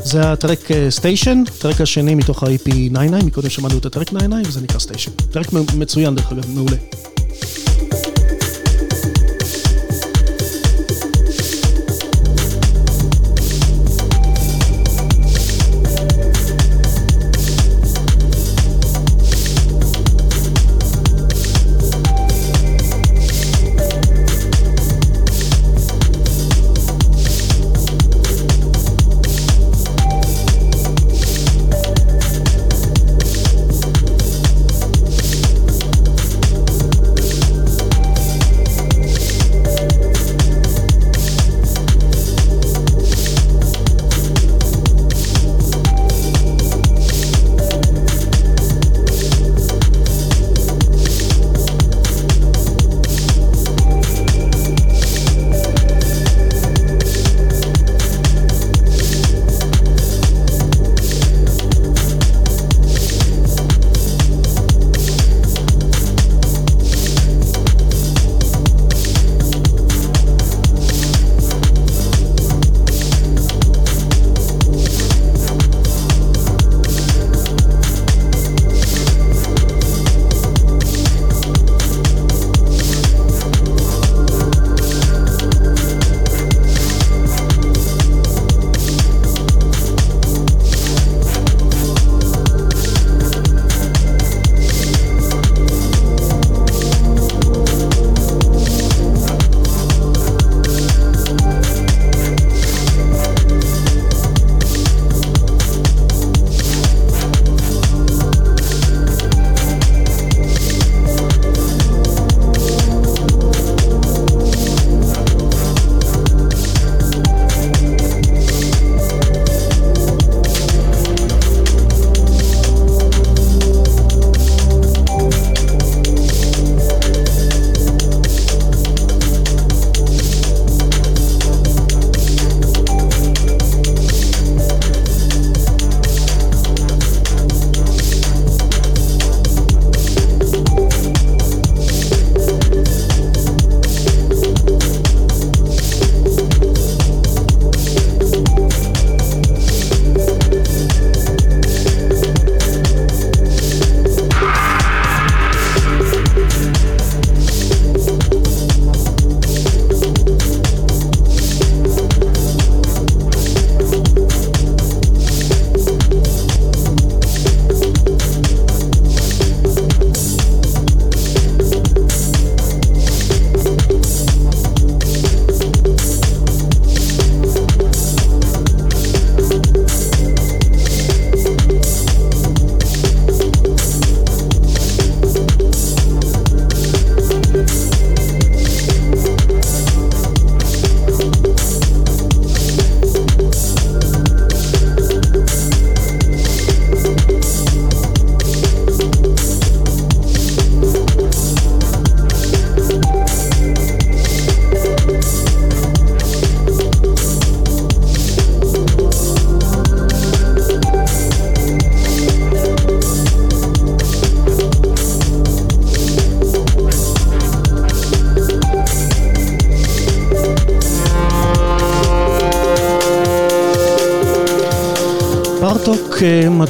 [0.09, 4.79] זה הטרק סטיישן, הטרק השני מתוך ה-IP 99, מקודם שמענו את הטרק 99 וזה נקרא
[4.79, 5.11] סטיישן.
[5.31, 6.98] טרק מצוין דרך אגב, מעולה.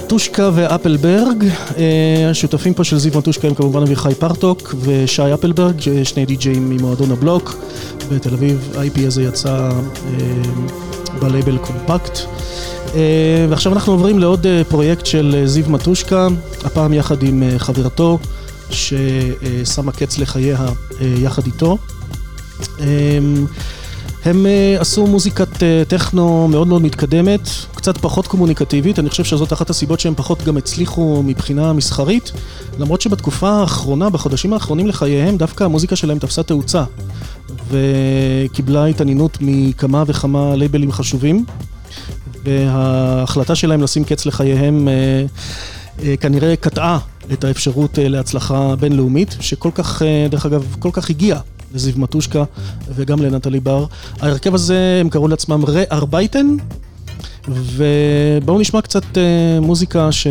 [0.10, 1.46] מטושקה ואפלברג,
[1.78, 7.12] אה, השותפים פה של זיו מטושקה הם כמובן אביחי פרטוק ושי אפלברג, שני די-ג'אים ממועדון
[7.12, 7.56] הבלוק
[8.12, 9.72] בתל אביב, ה-IP הזה יצא אה,
[11.20, 12.20] בלייבל קומפקט.
[12.96, 16.28] אה, ועכשיו אנחנו עוברים לעוד פרויקט של זיו מטושקה,
[16.64, 18.20] הפעם יחד עם חברתו,
[18.70, 20.66] ששמה קץ לחייה
[21.02, 21.78] יחד איתו.
[24.26, 24.46] הם
[24.80, 27.50] עשו מוזיקת טכנו מאוד מאוד מתקדמת,
[27.80, 32.32] קצת פחות קומוניקטיבית, אני חושב שזאת אחת הסיבות שהם פחות גם הצליחו מבחינה מסחרית,
[32.80, 36.84] למרות שבתקופה האחרונה, בחודשים האחרונים לחייהם, דווקא המוזיקה שלהם תפסה תאוצה,
[37.70, 41.46] וקיבלה התעניינות מכמה וכמה לייבלים חשובים,
[42.44, 47.00] וההחלטה שלהם לשים קץ לחייהם uh, uh, כנראה קטעה
[47.34, 51.40] את האפשרות uh, להצלחה בינלאומית, שכל כך, דרך אגב, כל כך הגיעה.
[51.74, 52.44] לזיו מטושקה
[52.96, 53.86] וגם לנטלי בר.
[54.20, 56.56] ההרכב הזה, הם קראו לעצמם רה-ארבייטן,
[57.54, 59.22] ובואו נשמע קצת אה,
[59.62, 60.28] מוזיקה ש...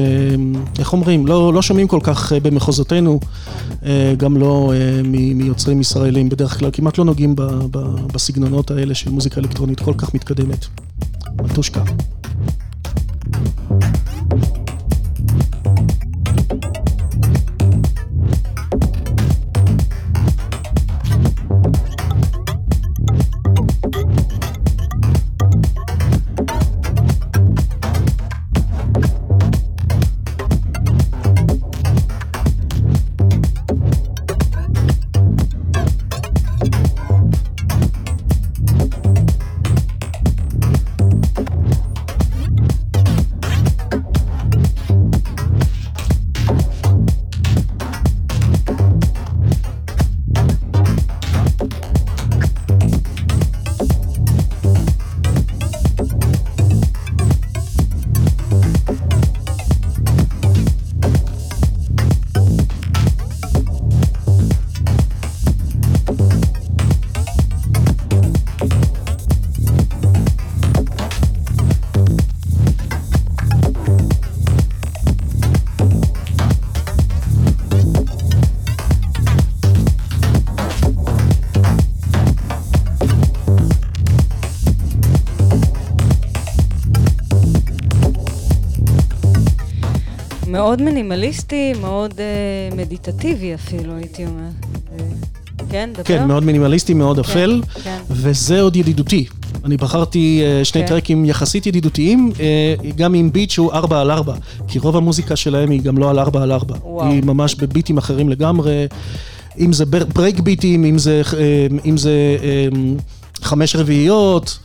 [0.79, 1.27] איך אומרים?
[1.27, 3.21] לא, לא שומעים כל כך אה, במחוזותינו,
[3.87, 6.29] אה, גם לא אה, מ- מיוצרים ישראלים.
[6.29, 10.67] בדרך כלל כמעט לא נוגעים ב- ב- בסגנונות האלה של מוזיקה אלקטרונית כל כך מתקדמת.
[11.43, 11.83] מטושקה.
[91.19, 94.53] מינימליסטי, מאוד אה, מדיטטיבי אפילו, הייתי אומרת.
[94.99, 95.05] אה,
[95.71, 96.03] כן, דבר.
[96.05, 97.99] כן, מאוד מינימליסטי, מאוד אפל, כן.
[98.11, 99.27] וזה עוד ידידותי.
[99.65, 100.87] אני בחרתי אה, שני כן.
[100.89, 104.35] טרקים יחסית ידידותיים, אה, גם עם ביט שהוא 4 על 4,
[104.69, 106.75] כי רוב המוזיקה שלהם היא גם לא על 4 על 4.
[106.85, 107.11] וואו.
[107.13, 108.87] היא ממש בביטים אחרים לגמרי,
[109.59, 111.23] אם זה בר- break ביטים, אם זה,
[111.85, 112.13] אם זה
[113.43, 114.59] חמש רביעיות.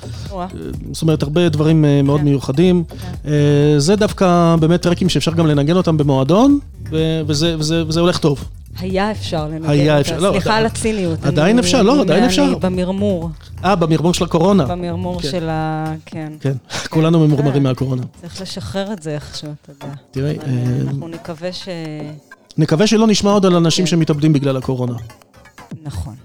[0.91, 2.25] זאת אומרת, הרבה דברים אה, מאוד כן.
[2.25, 2.83] מיוחדים.
[3.27, 3.31] אה,
[3.77, 6.59] זה דווקא באמת טרקים שאפשר גם לנגן אותם במועדון,
[7.27, 7.55] וזה,
[7.99, 8.43] הולך טוב.
[8.79, 10.01] היה אפשר לנגן היה אותה.
[10.01, 11.25] אפשר, לא, סליחה עדיין- על הציניות.
[11.25, 12.57] עדיין אני- אפשר, לא, עדיין אני אפשר.
[12.57, 13.29] במרמור,
[13.65, 14.65] אה, במרמור של הקורונה.
[14.65, 15.31] במרמור כן.
[15.31, 15.93] של ה...
[16.05, 16.33] כן.
[16.39, 16.53] כן,
[16.93, 17.63] כולנו ממורמרים כן.
[17.63, 18.01] מהקורונה.
[18.21, 19.93] צריך לשחרר את זה איכשהו, אתה יודע.
[20.11, 21.67] תראי, אה, אנחנו נקווה ש...
[22.57, 23.89] נקווה שלא נשמע עוד על אנשים כן.
[23.91, 24.93] שמתאבדים בגלל הקורונה.
[25.83, 26.15] נכון.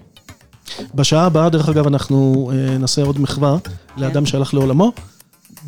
[0.94, 3.56] בשעה הבאה, דרך אגב, אנחנו אה, נעשה עוד מחווה
[3.96, 4.92] לאדם שהלך לעולמו,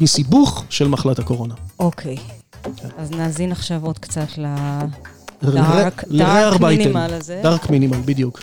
[0.00, 1.54] מסיבוך של מחלת הקורונה.
[1.78, 2.16] אוקיי.
[2.62, 2.88] כן.
[2.98, 4.46] אז נאזין עכשיו עוד קצת ל...
[5.44, 6.82] ר- דארק- לרייר דארק בייטן.
[6.92, 7.40] מינימל הזה.
[7.42, 8.40] דארק מינימל, בדיוק.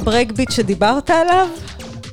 [0.00, 1.46] זה ה break beat שדיברת עליו?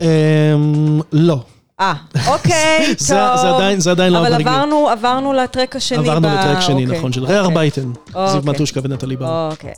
[0.01, 1.39] אמ, לא.
[1.79, 1.93] אה,
[2.27, 2.97] אוקיי, טוב.
[3.07, 3.21] זה-
[3.55, 4.55] עדיין- זה עדיין לא אבל ה break beat.
[4.55, 5.97] עברנו, עברנו לטרק השני.
[5.97, 7.53] עברנו לטרק שני, אוקיי, נכון, של אוקיי.
[7.55, 7.81] בייטן.
[7.81, 8.39] זיו אוקיי.
[8.45, 9.49] מטושקה ונטלי בר.
[9.51, 9.73] אוקיי.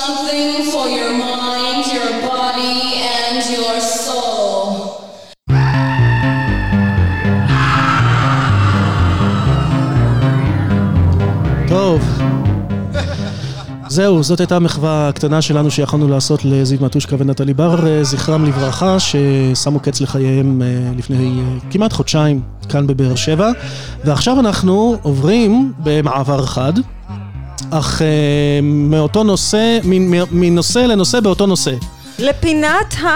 [0.00, 2.76] Something for your mind, your body,
[3.18, 4.78] and your soul.
[11.68, 12.02] טוב.
[13.88, 18.96] זהו, זאת הייתה המחווה הקטנה שלנו שיכולנו לעשות לזיו מטושקה ונטלי בר, אה, זכרם לברכה,
[19.00, 20.66] ששמו קץ לחייהם אה,
[20.96, 23.50] לפני אה, כמעט חודשיים כאן בבאר שבע.
[24.04, 26.72] ועכשיו אנחנו עוברים במעבר חד
[27.72, 28.06] אך אה,
[28.62, 29.78] מאותו נושא,
[30.32, 31.70] מנושא לנושא באותו נושא.
[32.18, 33.08] לפינת ה...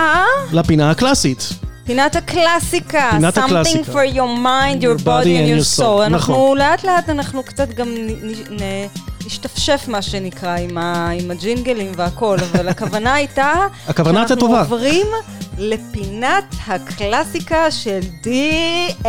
[0.52, 1.48] לפינה הקלאסית.
[1.84, 3.08] פינת הקלאסיקה.
[3.10, 3.92] פינת Something הקלאסיקה.
[3.92, 6.02] for your mind, your body and your soul.
[6.06, 6.58] אנחנו נכון.
[6.58, 8.86] לאט לאט, אנחנו קצת גם נ- נ- נ-
[9.26, 13.52] נשתפשף, מה שנקרא, עם ה- עם הג'ינגלים והכל, אבל הכוונה הייתה...
[13.88, 14.54] הכוונה הייתה טובה.
[14.56, 15.06] שאנחנו עוברים
[15.58, 19.08] לפינת הקלאסיקה של DNA.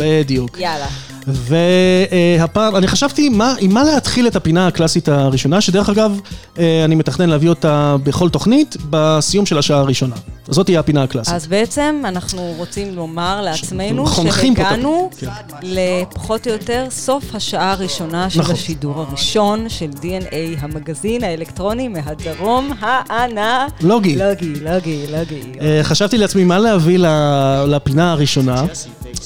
[0.00, 0.58] בדיוק.
[0.60, 0.86] יאללה.
[1.26, 6.20] והפעם, אני חשבתי מה, עם מה להתחיל את הפינה הקלאסית הראשונה, שדרך אגב,
[6.58, 10.16] אה, אני מתכנן להביא אותה בכל תוכנית, בסיום של השעה הראשונה.
[10.48, 11.34] זאת תהיה הפינה הקלאסית.
[11.34, 15.26] אז בעצם אנחנו רוצים לומר לעצמנו שהגענו כן.
[15.62, 18.54] לפחות או יותר סוף השעה הראשונה של נכון.
[18.54, 23.72] השידור הראשון של DNA, המגזין האלקטרוני מהדרום הענק.
[23.82, 24.16] לוגי.
[24.16, 25.42] לוגי, לוגי, לוגי.
[25.60, 28.64] אה, חשבתי לעצמי מה להביא ל- לפינה הראשונה,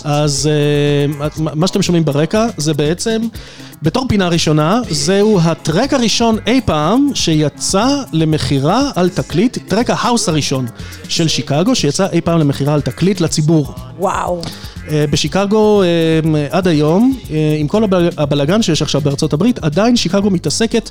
[0.04, 3.20] אז אה, מה שאתם שומעים ברקע זה בעצם,
[3.82, 10.66] בתור פינה ראשונה, זהו הטרק הראשון אי פעם שיצא למכירה על תקליט, טרק ההאוס הראשון
[11.08, 13.72] של שיקגו, שיצא אי פעם למכירה על תקליט לציבור.
[13.98, 14.42] וואו.
[14.90, 15.86] אה, בשיקגו אה,
[16.50, 17.18] עד היום,
[17.58, 20.90] עם כל הבל- הבלגן שיש עכשיו בארצות הברית, עדיין שיקגו מתעסקת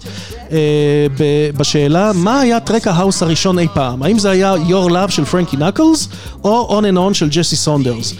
[1.58, 4.04] בשאלה מה היה טרק ההאוס הראשון אי פעם.
[4.04, 6.08] האם זה היה Your Love של פרנקי נאקלס,
[6.44, 8.14] או On and On של ג'סי סונדרס.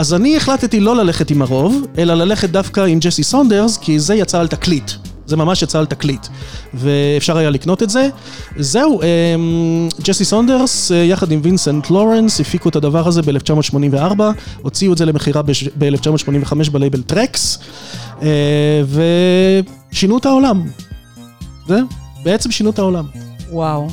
[0.00, 4.14] אז אני החלטתי לא ללכת עם הרוב, אלא ללכת דווקא עם ג'סי סונדרס, כי זה
[4.14, 4.90] יצא על תקליט.
[5.26, 6.26] זה ממש יצא על תקליט,
[6.74, 8.08] ואפשר היה לקנות את זה.
[8.56, 14.22] זהו, אמ, ג'סי סונדרס, אה, יחד עם וינסנט לורנס, הפיקו את הדבר הזה ב-1984,
[14.62, 17.58] הוציאו את זה למכירה ב-1985 בלייבל טרקס,
[18.22, 18.82] אה,
[19.92, 20.62] ושינו את העולם.
[21.68, 21.86] זהו,
[22.24, 23.04] בעצם שינו את העולם.
[23.50, 23.88] וואו.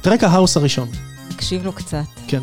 [0.00, 0.88] טרק ההאוס הראשון,
[1.28, 2.04] תקשיב לו קצת.
[2.28, 2.40] כן.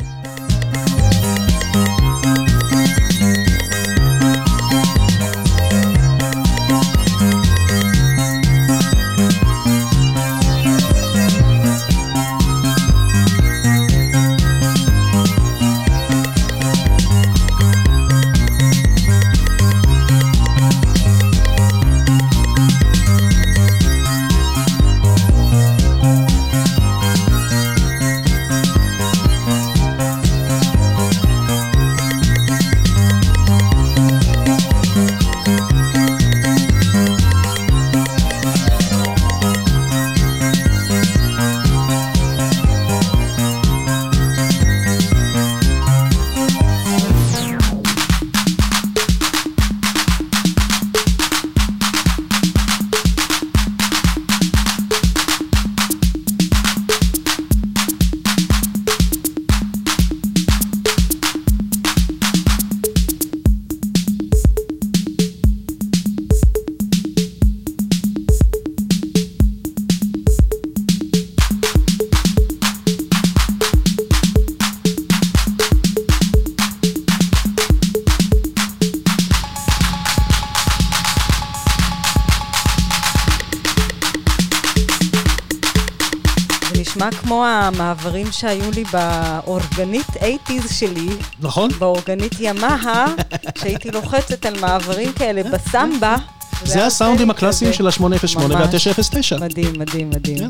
[88.34, 91.08] שהיו לי באורגנית 80's שלי,
[91.40, 91.70] נכון?
[91.78, 93.06] באורגנית ימאה,
[93.58, 96.16] שהייתי לוחצת על מעברים כאלה בסמבה.
[96.64, 97.72] זה הסאונדים הקלאסיים.
[97.72, 98.36] של ה-808 ממש.
[98.36, 99.40] וה-909.
[99.40, 100.46] מדהים, מדהים, מדהים.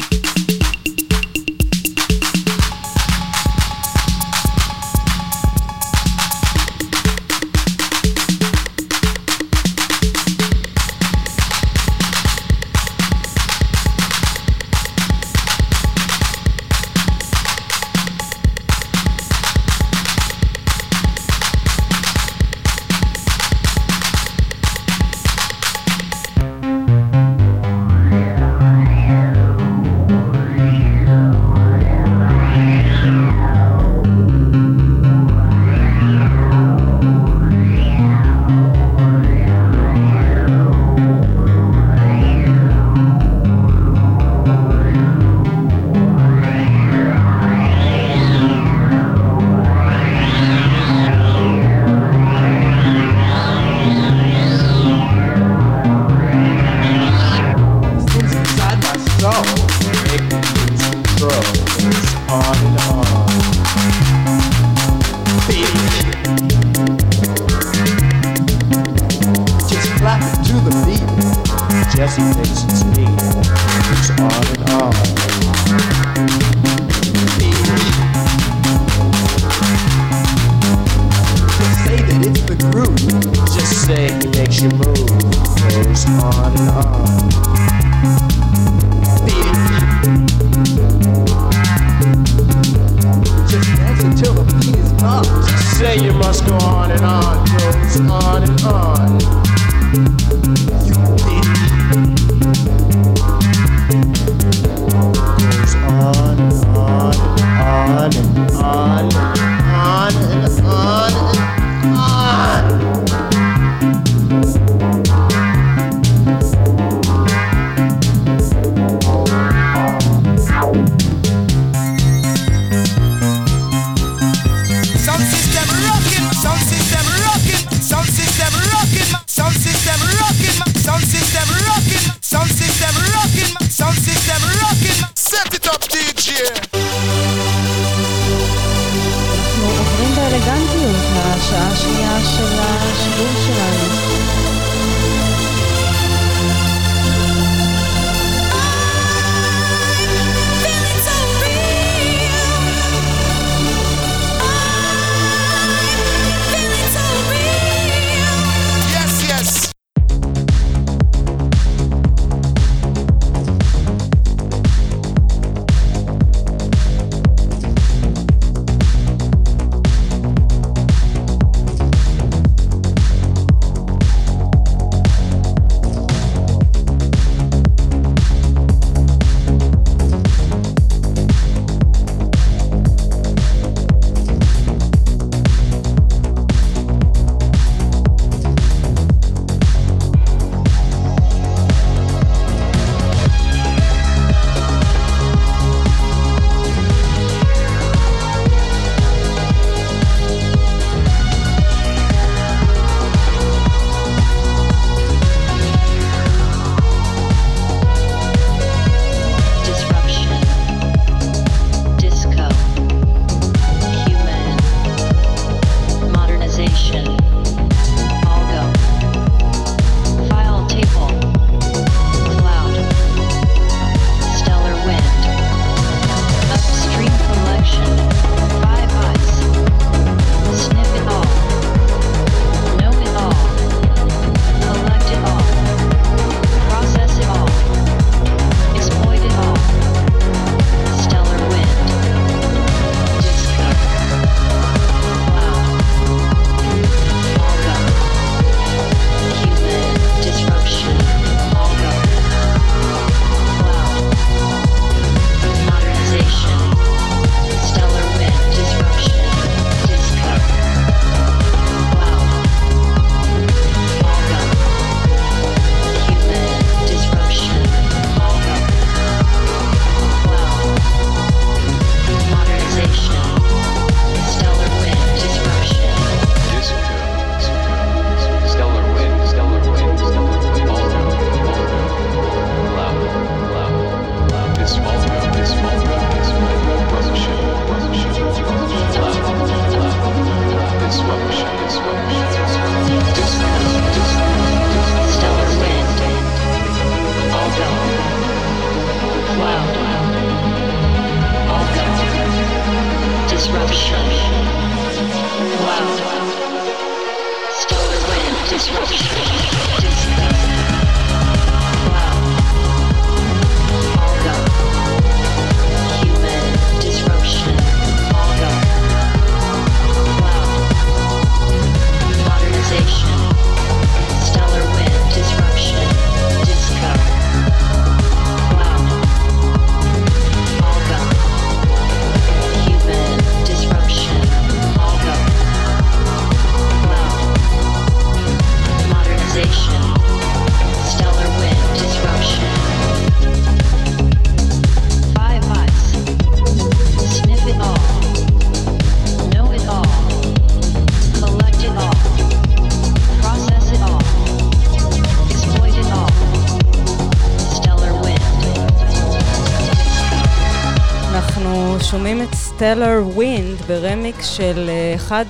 [362.64, 365.24] Stellar Wind ברמיקס של אה, אחד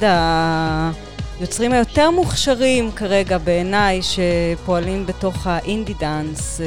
[1.40, 6.60] היוצרים היותר מוכשרים כרגע בעיניי שפועלים בתוך האינדי אה, dance,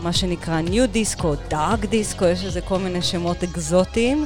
[0.00, 4.24] מה שנקרא nu disco, dark disco, יש לזה כל מיני שמות אקזוטיים.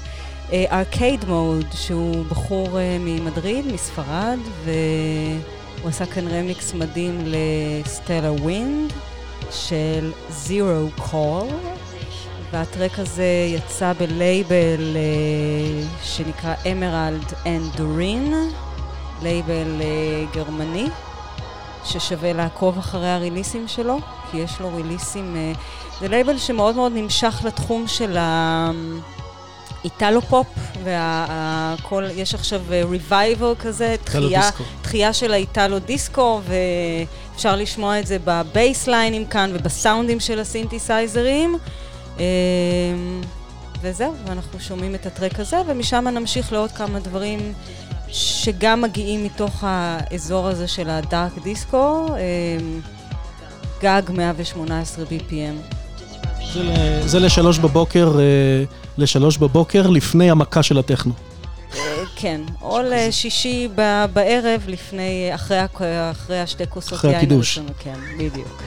[0.52, 2.68] אה, ארקייד מוד, שהוא בחור
[3.00, 8.92] ממדריד, מספרד, והוא עשה כאן רמיקס מדהים ל Stellar Wind
[9.50, 10.12] של
[10.46, 11.67] Zero Call.
[12.58, 18.34] והטרק הזה יצא בלייבל אה, שנקרא Emerald and Doreen,
[19.22, 20.88] לייבל אה, גרמני,
[21.84, 23.98] ששווה לעקוב אחרי ה releaseים שלו,
[24.30, 25.36] כי יש לו releaseים...
[25.36, 25.52] אה,
[26.00, 28.70] זה לייבל שמאוד מאוד נמשך לתחום של ה...
[29.84, 30.46] איטלו פופ,
[30.84, 34.50] והכל, יש עכשיו revival כזה, תחייה.
[34.82, 41.58] תחייה של האיטלו דיסקו, ואפשר לשמוע את זה ב bassליינים כאן ובסאונדים של הסינתסייזרים.
[42.18, 42.24] אמ,
[43.80, 47.52] וזהו, ואנחנו שומעים את הטרק הזה, ומשם נמשיך לעוד כמה דברים
[48.08, 52.80] שגם מגיעים מתוך האזור הזה של הדארק דיסקו, אמ,
[53.82, 55.74] גג 118 BPM.
[57.06, 58.64] זה לשלוש בבוקר, אה,
[58.98, 61.12] לשלוש בבוקר לפני המכה של הטכנו.
[61.76, 61.80] אה,
[62.16, 63.68] כן, או לשישי
[64.12, 65.58] בערב לפני, אחרי,
[66.10, 67.58] אחרי השתי כוסות אחרי יין הקידוש.
[67.58, 68.62] הראשונות, כן, בדיוק.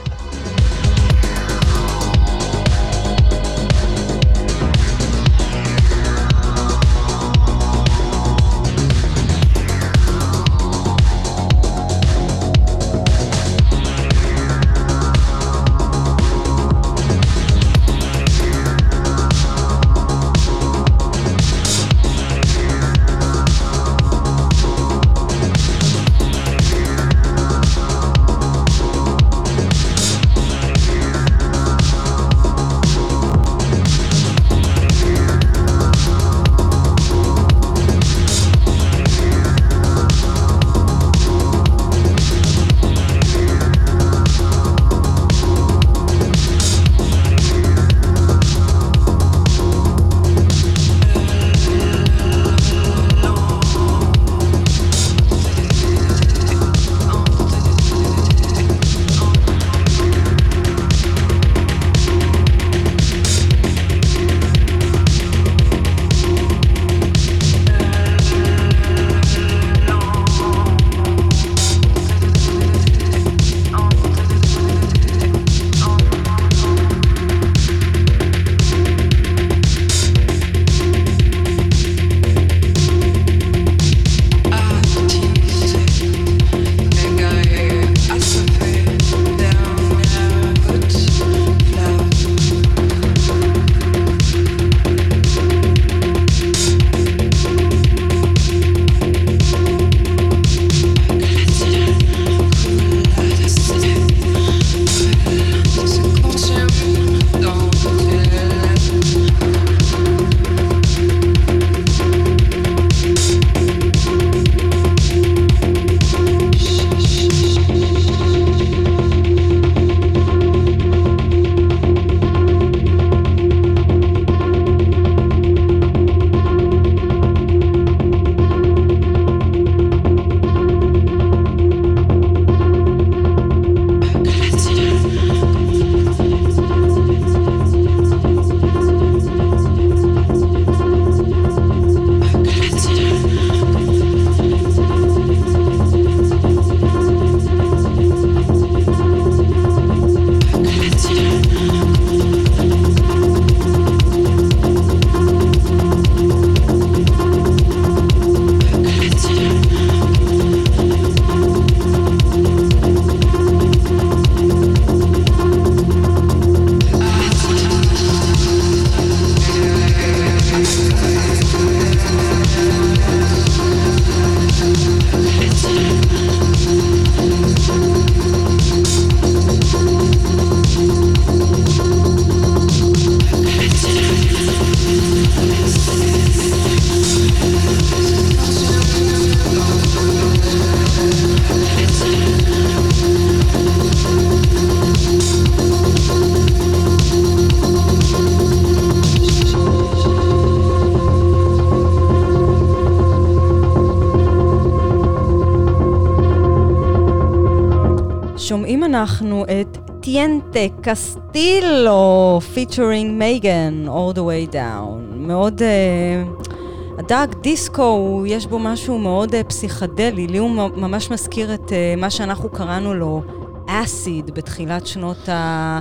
[210.52, 215.14] טיינטה קסטילו, featuring מייגן, all the way down.
[215.14, 215.62] מאוד...
[215.62, 216.52] Uh,
[216.98, 222.00] ה dark disco, יש בו משהו מאוד uh, פסיכדלי, לי הוא ממש מזכיר את uh,
[222.00, 223.22] מה שאנחנו קראנו לו
[223.66, 225.78] אסיד בתחילת שנות ה...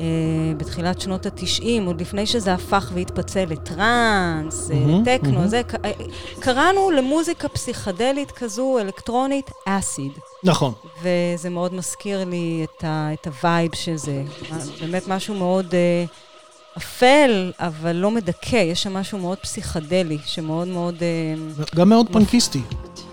[0.00, 5.48] אה, בתחילת שנות התשעים, עוד לפני שזה הפך והתפצל לטראנס, אה, מהמם, לטכנו, מהמם.
[5.48, 5.90] זה, אה,
[6.40, 10.12] קראנו למוזיקה פסיכדלית כזו, אלקטרונית, אסיד.
[10.44, 10.72] נכון.
[11.06, 14.22] וזה מאוד מזכיר לי את, ה, את ה vibe של זה.
[14.80, 16.04] באמת משהו מאוד אה,
[16.76, 18.56] אפל, אבל לא מדכא.
[18.56, 20.94] יש שם משהו מאוד פסיכדלי, שמאוד מאוד...
[21.02, 22.60] אה, גם מאוד פנקיסטי.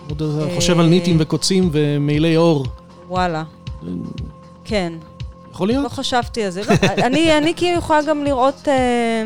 [0.10, 0.22] עוד
[0.56, 2.66] חושב על ניטים וקוצים ומעילי עור.
[3.08, 3.44] וואלה.
[4.66, 4.94] כן.
[5.52, 5.84] יכול להיות?
[5.84, 6.62] לא חשבתי על זה.
[6.62, 6.76] לא,
[7.06, 9.26] אני, אני כאילו יכולה גם לראות, אה,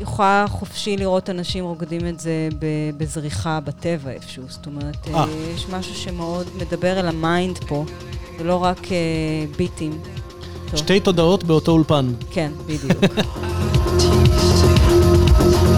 [0.00, 2.48] יכולה חופשי לראות אנשים רוקדים את זה
[2.96, 4.42] בזריחה בטבע איפשהו.
[4.48, 5.26] זאת אומרת, אה, אה.
[5.54, 7.84] יש משהו שמאוד מדבר אל ה mind פה,
[8.38, 8.96] ולא רק אה,
[9.56, 9.98] ביטים.
[10.70, 10.76] טוב.
[10.76, 12.12] שתי תודעות באותו אולפן.
[12.30, 12.98] כן, בדיוק.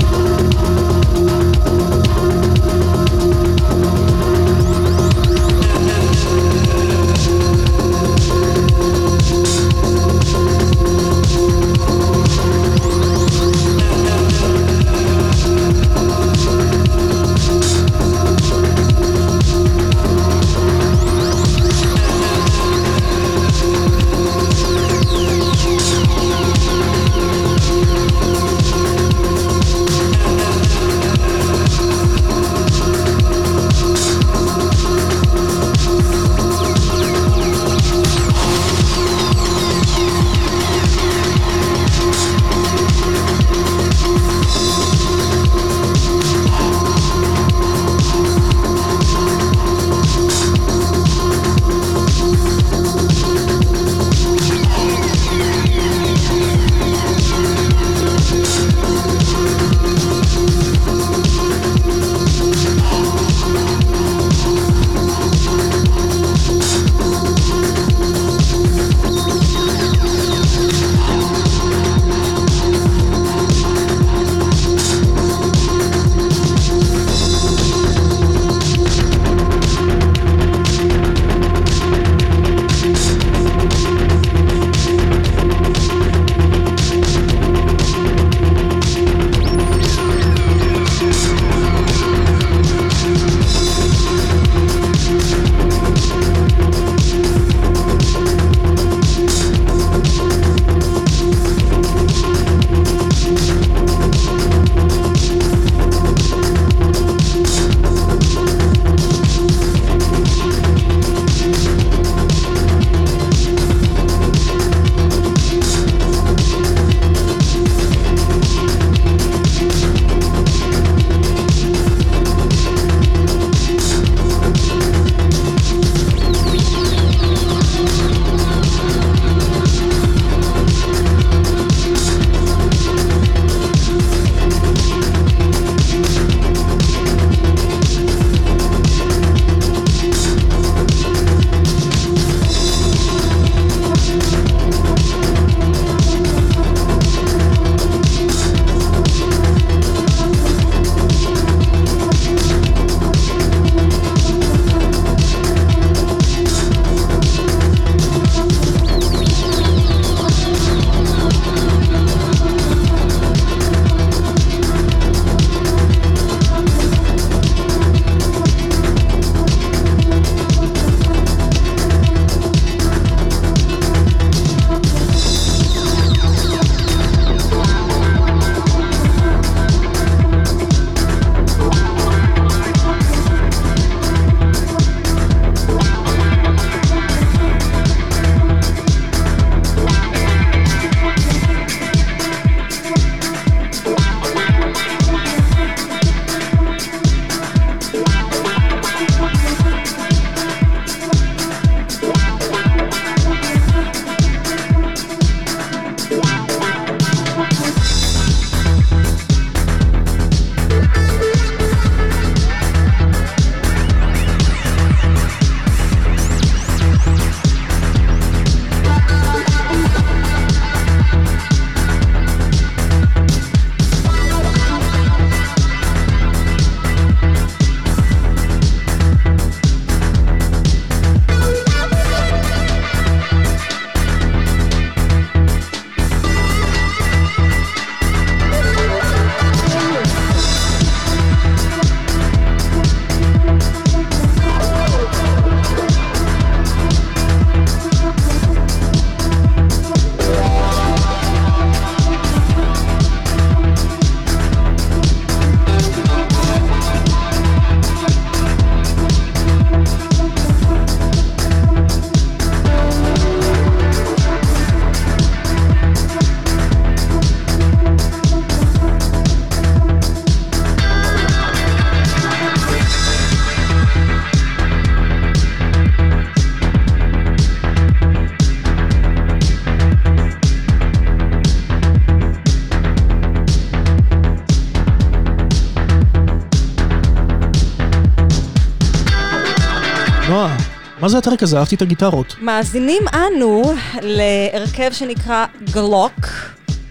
[291.00, 291.58] מה זה הטרק הזה?
[291.58, 292.36] אהבתי את הגיטרות.
[292.40, 293.62] מאזינים אנו
[294.02, 296.14] להרכב שנקרא גלוק.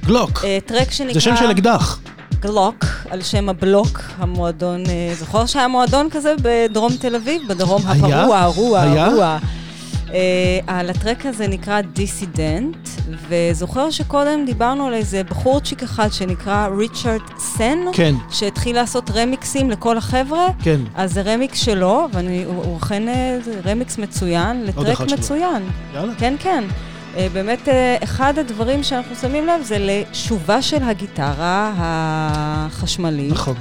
[0.05, 0.45] גלוק.
[0.45, 1.13] אה, טרק שנקרא...
[1.13, 1.99] זה שם של אקדח.
[2.39, 7.41] גלוק, על שם הבלוק, המועדון, אה, זוכר שהיה מועדון כזה בדרום תל אביב?
[7.49, 8.21] בדרום היה?
[8.21, 9.05] הפרוע, הרוע, היה?
[9.05, 9.37] הרוע.
[10.13, 12.89] אה, על הטרק הזה נקרא דיסידנט,
[13.29, 17.21] וזוכר שקודם דיברנו על איזה בחורצ'יק אחד שנקרא ריצ'רד
[17.59, 17.77] סן?
[17.93, 18.15] כן.
[18.31, 20.47] שהתחיל לעשות רמיקסים לכל החבר'ה?
[20.63, 20.79] כן.
[20.95, 25.17] אז זה רמיקס שלו, והוא אכן אה, רמיקס מצוין, לטרק אחד שלו.
[25.17, 25.63] מצוין.
[25.95, 26.13] יאללה.
[26.17, 26.63] כן, כן.
[27.17, 33.31] אה, באמת, אה, אחד הדברים שאנחנו שמים לב זה לשובה של הגיטרה החשמלית.
[33.31, 33.55] נכון.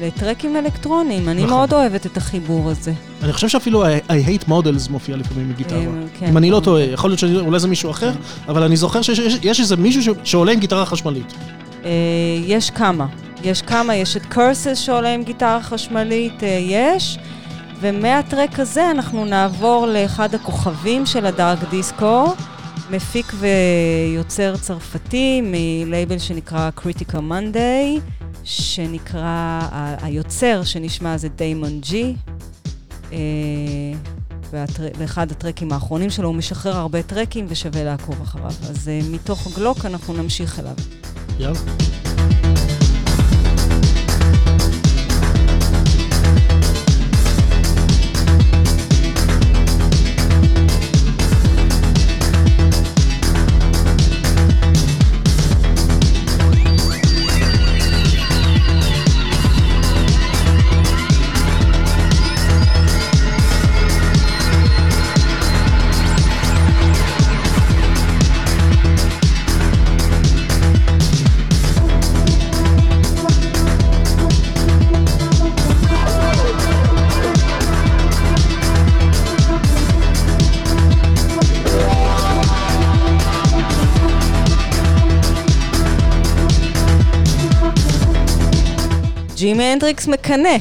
[0.00, 1.28] לטרקים אלקטרוניים.
[1.28, 1.56] אני נכון.
[1.56, 2.92] מאוד אוהבת את החיבור הזה.
[3.22, 5.78] אני חושב שאפילו I, I hate models מופיע לפעמים בגיטרה.
[5.78, 5.84] אה,
[6.18, 6.26] כן.
[6.26, 8.10] אם אני לא טועה, יכול להיות שאולי זה מישהו אחר,
[8.48, 11.32] אבל אני זוכר שיש יש- יש איזה מישהו שעולה עם גיטרה חשמלית.
[11.84, 11.90] אה,
[12.46, 13.06] יש כמה.
[13.44, 17.18] יש כמה, יש את קורסס שעולה עם גיטרה חשמלית, אה, יש.
[17.80, 22.32] ומהטרק הזה אנחנו נעבור לאחד הכוכבים של הדארק דיסקו,
[22.90, 28.00] מפיק ויוצר צרפתי מלייבל שנקרא Critical Monday,
[28.44, 29.60] שנקרא,
[30.02, 32.14] היוצר שנשמע זה דיימון ג'י.
[33.12, 33.18] אה,
[34.50, 38.46] והטר- ואחד הטרקים האחרונים שלו, הוא משחרר הרבה טרקים ושווה לעקוב אחריו.
[38.70, 40.74] אז אה, מתוך גלוק אנחנו נמשיך אליו.
[41.38, 41.58] יאללה.
[89.54, 90.56] ג'ימי הנדריקס מקנא.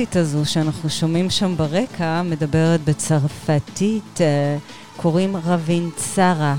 [0.00, 4.56] הסקסית הזו שאנחנו שומעים שם ברקע מדברת בצרפתית, אה,
[4.96, 6.54] קוראים רווינט שרה.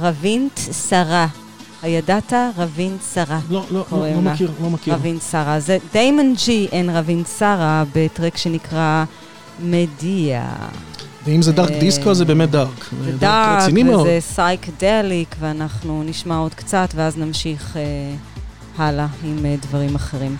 [0.00, 1.26] רווינט שרה.
[1.82, 2.32] הידעת?
[2.56, 3.40] רווינט שרה.
[3.50, 4.20] לא, לא, לא, לא.
[4.20, 4.94] מכיר, לא מכיר.
[4.94, 5.60] רווינט שרה.
[5.60, 9.04] זה דיימון ג'יי and רווינט שרה בטרק שנקרא
[9.60, 10.52] מדיה.
[11.24, 12.90] ואם זה dark אה, disco, זה באמת dark.
[13.04, 13.72] זה dark.
[13.72, 17.82] וזה psychedelic, ואנחנו נשמע עוד קצת, ואז נמשיך אה,
[18.78, 20.36] הלאה עם דברים אחרים.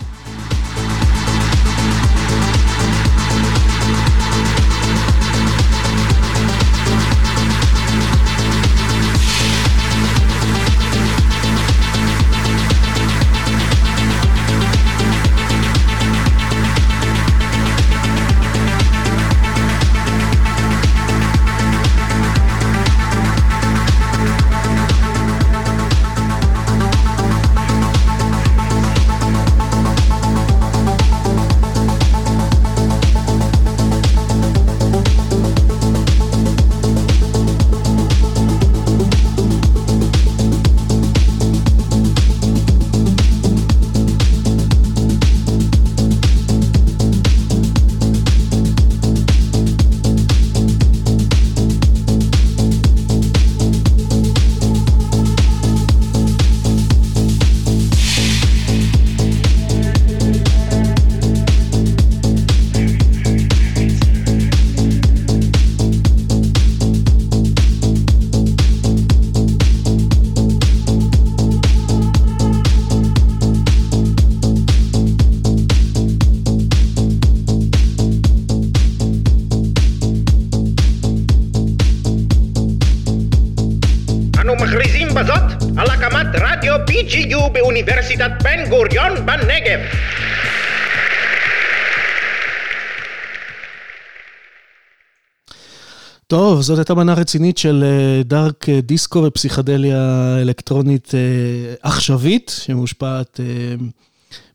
[96.55, 103.39] טוב, זאת הייתה מנה רצינית של אה, דארק אה, דיסקו ופסיכדליה אלקטרונית אה, עכשווית, שמושפעת
[103.39, 103.75] אה,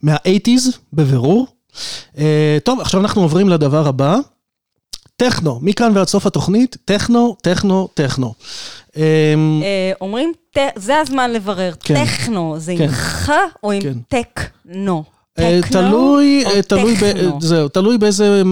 [0.03, 1.47] מה-80's בבירור.
[2.65, 4.19] טוב, עכשיו אנחנו עוברים לדבר הבא.
[5.17, 8.35] טכנו, מכאן ועד סוף התוכנית, טכנו, טכנו, טכנו.
[10.01, 10.33] אומרים,
[10.77, 12.05] זה הזמן לברר, כן.
[12.05, 12.85] טכנו, זה כן.
[12.85, 13.31] עם ח
[13.63, 13.99] או עם כן.
[14.09, 15.05] טכנו?
[15.71, 16.95] תלוי, תלוי?
[17.41, 18.43] זהו, תלוי באיזה,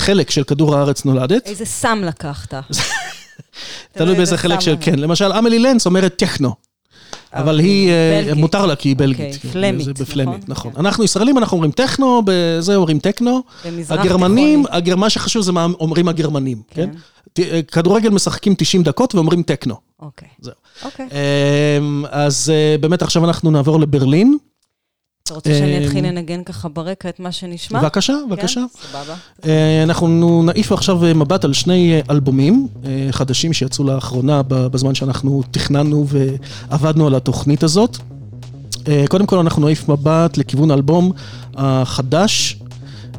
[0.00, 1.46] חלק של כדור הארץ נולדת.
[1.46, 2.54] איזה סם לקחת?
[3.98, 4.98] תלוי באיזה חלק של, כן.
[4.98, 6.54] למשל, אמילי לנץ אומרת טכנו.
[7.34, 8.34] אבל היא, אה.
[8.34, 9.34] מותר לה כי היא בלגית.
[9.34, 10.70] אוקיי, כן, פלמית, זה בפלמית, נכון?
[10.70, 10.86] נכון.
[10.86, 13.42] אנחנו ישראלים, אנחנו אומרים טכנו, בזה אומרים טכנו.
[13.64, 14.64] במזרח הגרמנים,
[14.96, 16.90] מה שחשוב זה מה אומרים הגרמנים, כן?
[17.32, 19.74] ת- אה, כדורגל משחקים 90 דקות ואומרים טכנו.
[20.00, 20.28] אוקיי.
[20.40, 20.54] זהו.
[20.84, 21.06] אוקיי.
[21.80, 24.38] אמ, אז אה, באמת עכשיו אנחנו נעבור לברלין.
[25.26, 27.80] אתה רוצה שאני אמ, אתחיל לנגן ככה ברקע את מה שנשמע?
[27.80, 28.30] בבקשה, כן?
[28.30, 28.64] בבקשה.
[28.82, 29.14] סבבה.
[29.46, 34.94] אה, אנחנו נעיף עכשיו אה, מבט על שני אה, אלבומים אה, חדשים שיצאו לאחרונה בזמן
[34.94, 37.96] שאנחנו תכננו ועבדנו על התוכנית הזאת.
[38.88, 41.12] אה, קודם כל אנחנו נעיף מבט לכיוון האלבום
[41.54, 42.56] החדש,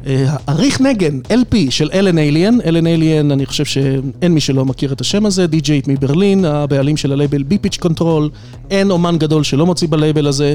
[0.06, 2.58] אה, האריך נגן, LP של אלן אליין.
[2.64, 7.12] אלן אליין, אני חושב שאין מי שלא מכיר את השם הזה, די.ג'יית מברלין, הבעלים של
[7.12, 8.30] הלייבל BPitch Control,
[8.70, 10.54] אין אומן גדול שלא מוציא בלייבל הזה.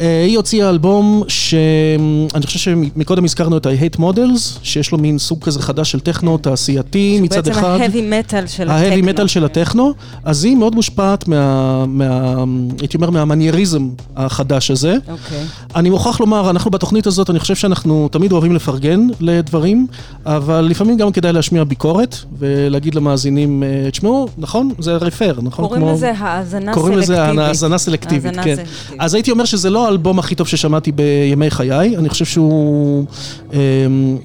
[0.00, 5.38] אה, היא הוציאה אלבום שאני חושב שמקודם הזכרנו את ה-Hate Models, שיש לו מין סוג
[5.44, 7.64] כזה חדש של טכנו תעשייתי מצד בעצם אחד.
[7.80, 8.86] ההאבי מטאל של הטכנו.
[8.86, 9.92] ההאבי מטאל של הטכנו,
[10.24, 12.44] אז היא מאוד מושפעת מה, מה,
[12.80, 14.96] הייתי אומר, מהמנייריזם החדש הזה.
[15.10, 15.44] אוקיי.
[15.76, 19.86] אני מוכרח לומר, אנחנו בתוכנית הזאת, אני חושב שאנחנו תמיד אוהבים לפרגן לדברים,
[20.26, 24.70] אבל לפעמים גם כדאי להשמיע ביקורת ולהגיד למאזינים, אה, תשמעו, נכון?
[24.78, 25.64] זה רפר, נכון?
[25.64, 27.38] קוראים כמו- לזה האזנה קוראים לזה סלקטיבית.
[27.38, 28.56] האזנה סלקטיבית, כן.
[28.56, 28.66] סלקטיבית.
[28.98, 33.04] אז הייתי אומר שזה לא האלבום הכי טוב ששמעתי בימי חיי, אני חושב שהוא...
[33.52, 33.58] אמ,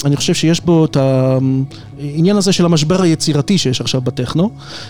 [0.06, 4.50] אני חושב שיש בו את העניין הזה של המשבר היצירתי שיש עכשיו בטכנו.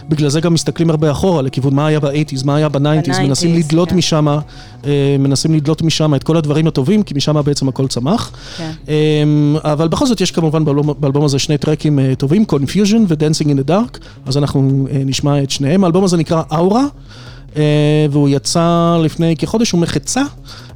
[0.10, 3.66] בגלל זה גם מסתכלים הרבה אחורה לכיוון מה היה ב-80's, מה היה ב-90's, מנסים ב-90s,
[3.66, 3.96] לדלות כן.
[3.96, 8.32] משם, אה, מנסים לדלות משם את כל הדברים הטובים, כי משם בעצם הכל צמח.
[8.58, 8.72] כן.
[8.88, 13.46] אמ, אבל בכל זאת יש כמובן באלבום, באלבום הזה שני טרקים אה, טובים, Confusion ו-Dancing
[13.46, 15.84] in the Dark, אז אנחנו אה, נשמע את שניהם.
[15.84, 16.86] האלבום הזה נקרא אה,
[18.12, 20.24] והוא יצא לפני כחודש ומחצה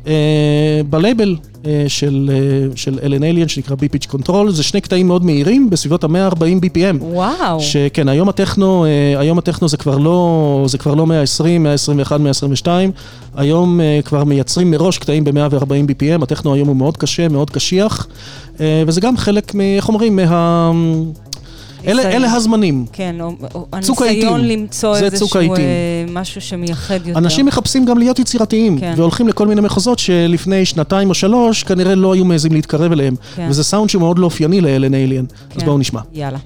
[0.07, 1.35] אה, בלייבל
[1.65, 6.03] אה, של, אה, של אלן אליין שנקרא BPitch Control, זה שני קטעים מאוד מהירים, בסביבות
[6.03, 7.03] ה-140 BPM.
[7.03, 7.59] וואו.
[7.59, 12.91] שכן, היום הטכנו, אה, היום הטכנו זה כבר לא, זה כבר לא 120, 121, 122,
[13.35, 18.07] היום אה, כבר מייצרים מראש קטעים ב-140 BPM, הטכנו היום הוא מאוד קשה, מאוד קשיח,
[18.59, 20.71] אה, וזה גם חלק, איך אומרים, מה...
[21.87, 22.03] אלה.
[22.03, 22.85] אלה הזמנים.
[22.93, 24.59] כן, או, או צוק הניסיון העיתים.
[24.59, 25.39] למצוא איזשהו.
[25.41, 27.19] אה, משהו שמייחד יותר.
[27.19, 28.93] אנשים מחפשים גם להיות יצירתיים, כן.
[28.97, 33.15] והולכים לכל מיני מחוזות שלפני שנתיים או שלוש כנראה לא היו מעזים להתקרב אליהם.
[33.35, 33.47] כן.
[33.49, 35.25] וזה סאונד שהוא מאוד לא אופייני לאלן אליאן.
[35.51, 35.65] אז כן.
[35.65, 36.01] בואו נשמע.
[36.13, 36.37] יאללה.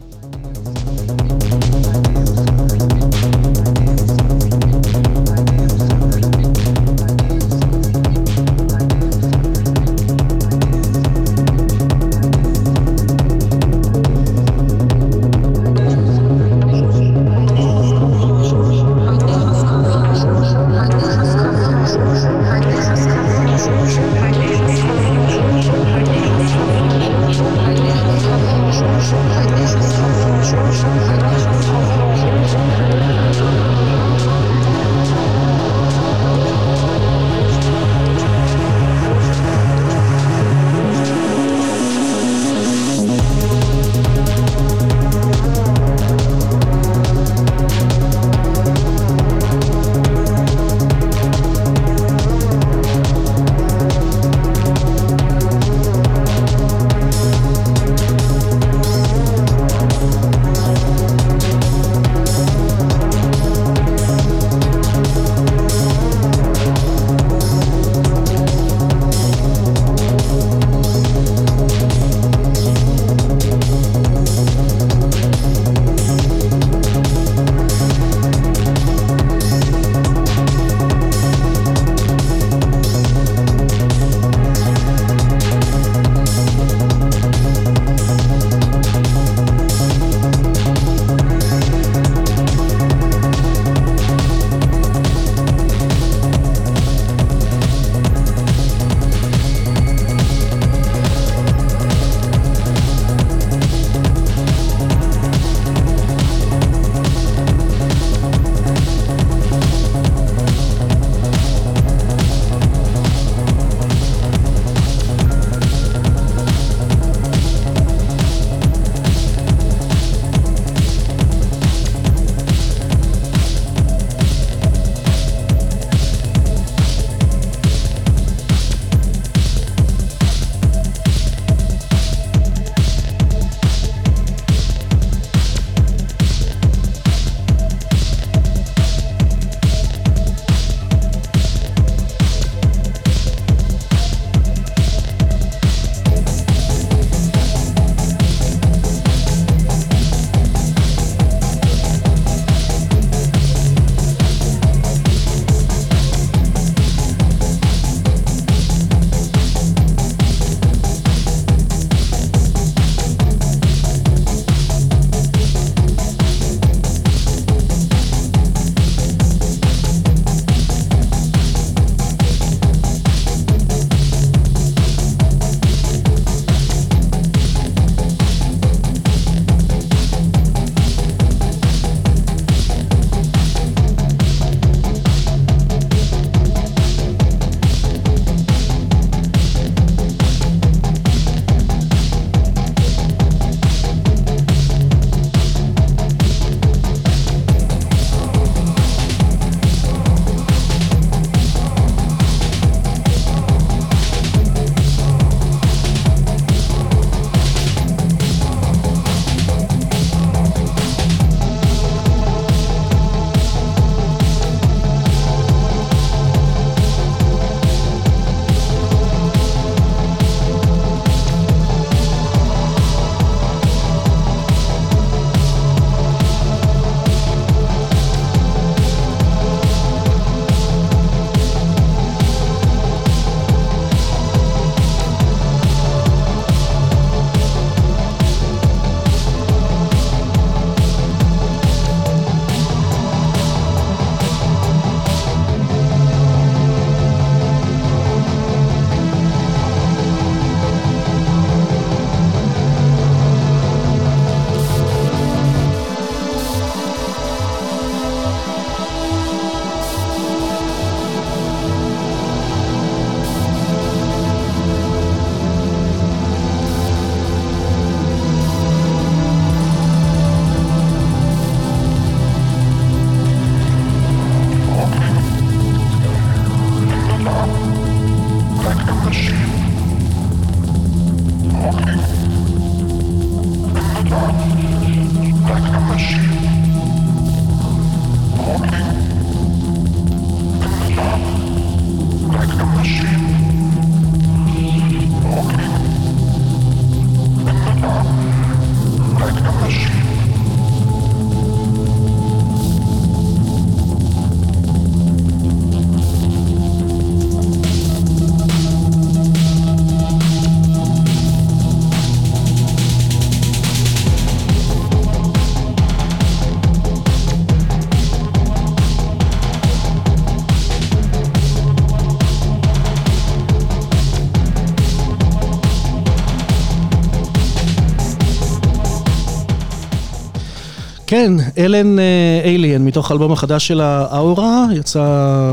[331.38, 331.98] כן, אלן
[332.46, 335.06] אליאן, מתוך האלבום החדש שלה אורה, יצא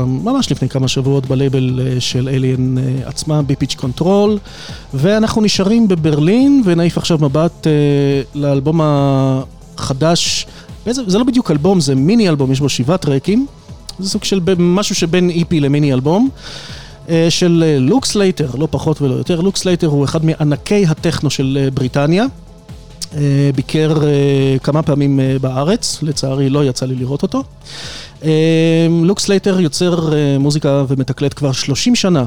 [0.07, 4.37] ממש לפני כמה שבועות בלייבל אה, של אליאן עצמה, BPitch Control,
[4.93, 7.71] ואנחנו נשארים בברלין ונעיף עכשיו מבט אה,
[8.35, 10.45] לאלבום החדש,
[10.85, 13.47] באיזה, זה לא בדיוק אלבום, זה מיני אלבום, יש בו שבעה טרקים,
[13.99, 16.29] זה סוג של משהו שבין EP למיני אלבום.
[17.09, 19.41] אה, של אה, לוק סלייטר, לא פחות ולא יותר.
[19.41, 22.25] לוק סלייטר הוא אחד מענקי הטכנו של אה, בריטניה.
[23.17, 27.43] אה, ביקר אה, כמה פעמים אה, בארץ, לצערי לא יצא לי לראות אותו.
[29.03, 30.09] לוק סלייטר יוצר
[30.39, 32.25] מוזיקה ומתקלט כבר 30 שנה.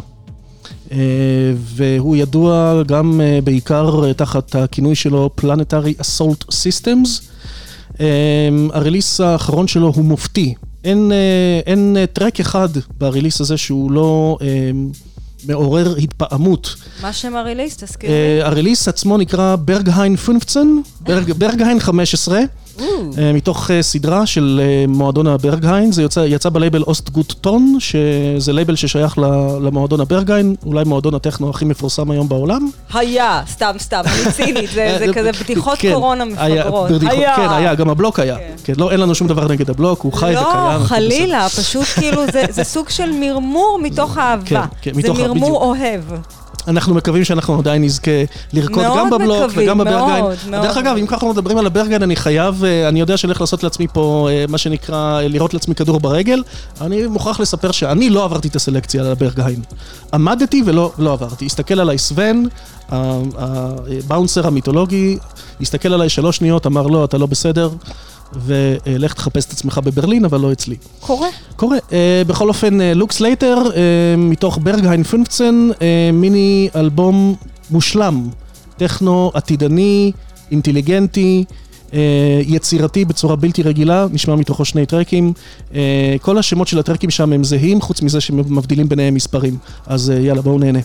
[1.58, 7.22] והוא ידוע גם בעיקר תחת הכינוי שלו Planetary Assault Systems.
[8.72, 10.54] ה release האחרון שלו הוא מופתי.
[10.84, 11.12] אין,
[11.66, 12.68] אין טרק אחד
[12.98, 14.38] ב release הזה שהוא לא
[15.48, 16.74] מעורר התפעמות.
[17.02, 17.76] מה שם ה release?
[17.76, 18.16] תזכיר לי.
[18.40, 20.62] אה, ה release עצמו נקרא ברגהיין 15,
[21.00, 22.42] ברג- ברגהיין 15, אה,
[23.34, 28.76] מתוך אה, סדרה של אה, מועדון הברגהיין, זה יוצא, יצא בלייבל Ostgut Ton, שזה לייבל
[28.76, 29.18] ששייך
[29.62, 32.68] למועדון הברגהיין, אולי מועדון הטכנו הכי מפורסם היום בעולם.
[32.92, 36.90] היה, סתם, סתם, אני צינית, זה זה כזה בדיחות כן, קורונה היה, מפגרות.
[36.90, 38.36] בדיחות, כן, היה, גם הבלוק היה.
[38.64, 40.80] כן, לא, אין לנו שום דבר נגד הבלוק, הוא חי וקיים.
[40.80, 44.44] לא, חלילה, פשוט כאילו, זה- זה סוג של מרמור מתוך אהבה.
[44.44, 45.62] כן, כן, מתוך זה מרמור בדיוק.
[45.62, 46.20] אוהב.
[46.68, 48.10] אנחנו מקווים שאנחנו עדיין נזכה
[48.52, 50.24] לרקוד גם בבלוק מקווים, וגם בברגהיין.
[50.24, 50.64] מאוד, מאוד.
[50.64, 53.64] דרך אגב, אם ככה מדברים על הברגהיין, אני חייב, אה, אני יודע שאני הולך לעשות
[53.64, 56.42] לעצמי פה אה, מה שנקרא, אה, לירות לעצמי כדור ברגל.
[56.80, 59.62] אני מוכרח לספר שאני לא עברתי את הסלקציה על הברגהיין.
[60.14, 61.46] עמדתי ולא לא עברתי.
[61.46, 62.46] הסתכל עליי סוון,
[62.88, 65.18] הבאונסר המיתולוגי,
[65.60, 67.70] הסתכל עליי שלוש שניות, אמר לא, אתה לא בסדר,
[68.32, 70.76] ולך תחפש את עצמך בברלין, אבל לא אצלי.
[71.00, 71.28] קורה.
[71.56, 71.78] קורה.
[71.78, 71.92] אה,
[72.26, 73.74] בכל אופן, אה, לוק סלייטר, uh,
[74.18, 77.34] מתוך ברגהיין 15, אה, מיני אלבום
[77.70, 78.28] מושלם.
[78.76, 80.12] טכנו עתידני,
[80.50, 81.44] אינטליגנטי,
[81.90, 81.94] אה,
[82.46, 85.32] יצירתי בצורה בלתי רגילה, נשמע מתוכו שני טרקים.
[85.70, 85.74] אה,
[86.20, 89.58] כל השמות של הטרקים שם הם זהים, חוץ מזה שמבדילים ביניהם מספרים.
[89.86, 90.80] אז אה, יאללה, בואו נהנה.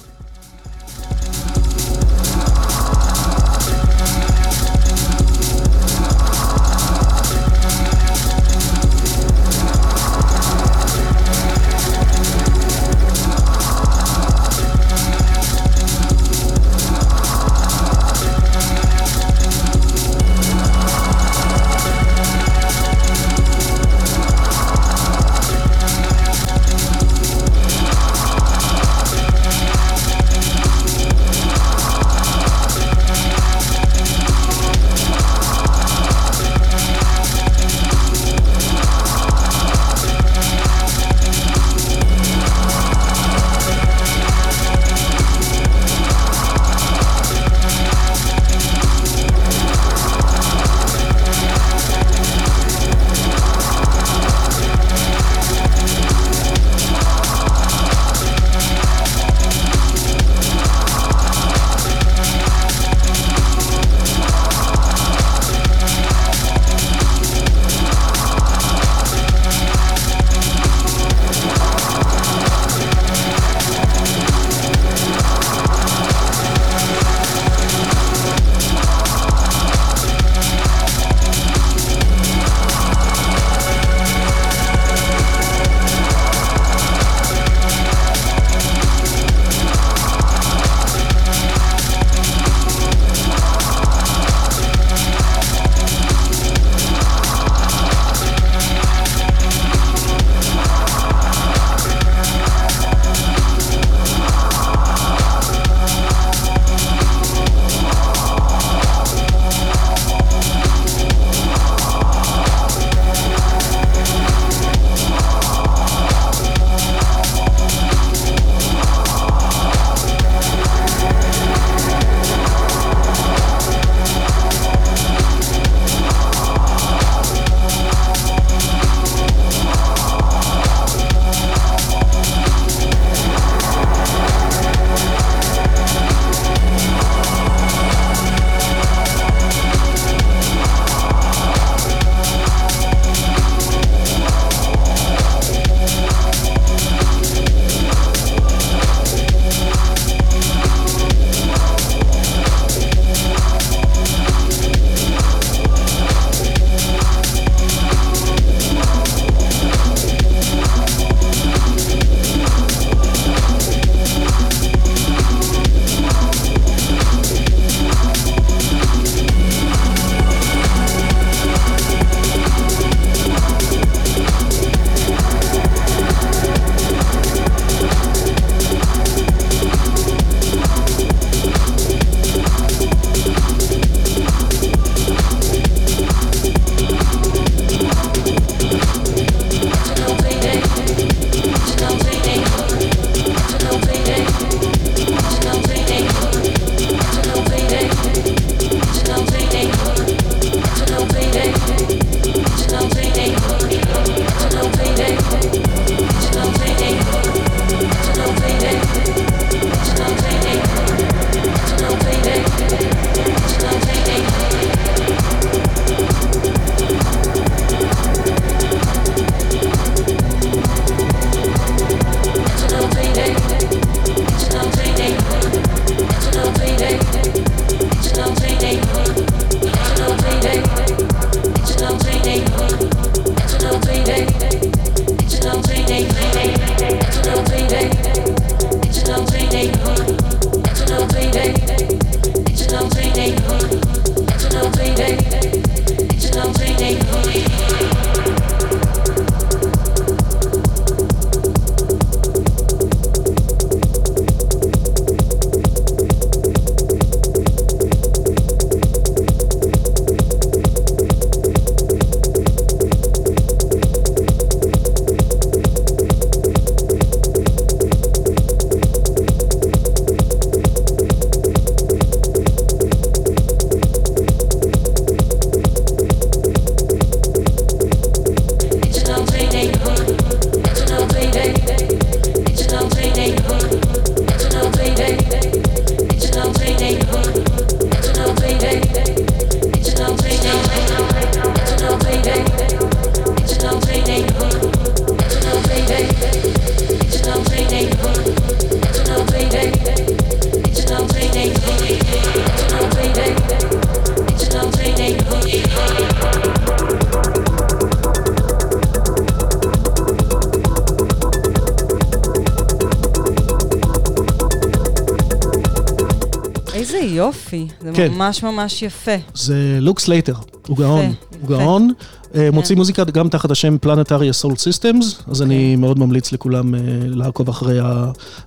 [316.97, 318.11] יופי, זה כן.
[318.11, 319.15] ממש ממש יפה.
[319.34, 320.35] זה לוק סלייטר,
[320.68, 321.38] הוא גאון, יפה.
[321.41, 321.91] הוא גאון.
[322.35, 326.80] אה, מוציא מוזיקה גם תחת השם Planetary Assault Systems, אז אני מאוד ממליץ לכולם אה,
[327.05, 327.77] לעקוב אחרי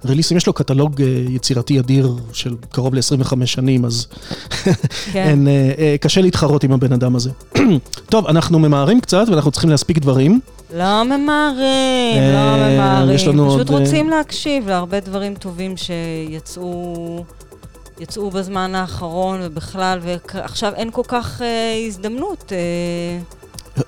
[0.04, 0.36] הרליסים.
[0.36, 4.06] יש לו קטלוג אה, יצירתי אדיר של קרוב ל-25 שנים, אז
[5.12, 5.22] כן.
[5.28, 5.48] אין,
[6.00, 7.30] קשה להתחרות עם הבן אדם הזה.
[8.10, 10.40] טוב, אנחנו ממהרים קצת ואנחנו צריכים להספיק דברים.
[10.76, 13.16] לא ממהרים, לא ממהרים.
[13.16, 17.24] פשוט עוד, רוצים להקשיב להרבה דברים טובים שיצאו
[18.00, 22.52] יצאו בזמן האחרון ובכלל, ועכשיו אין כל כך אה, הזדמנות.
[22.52, 23.18] אה,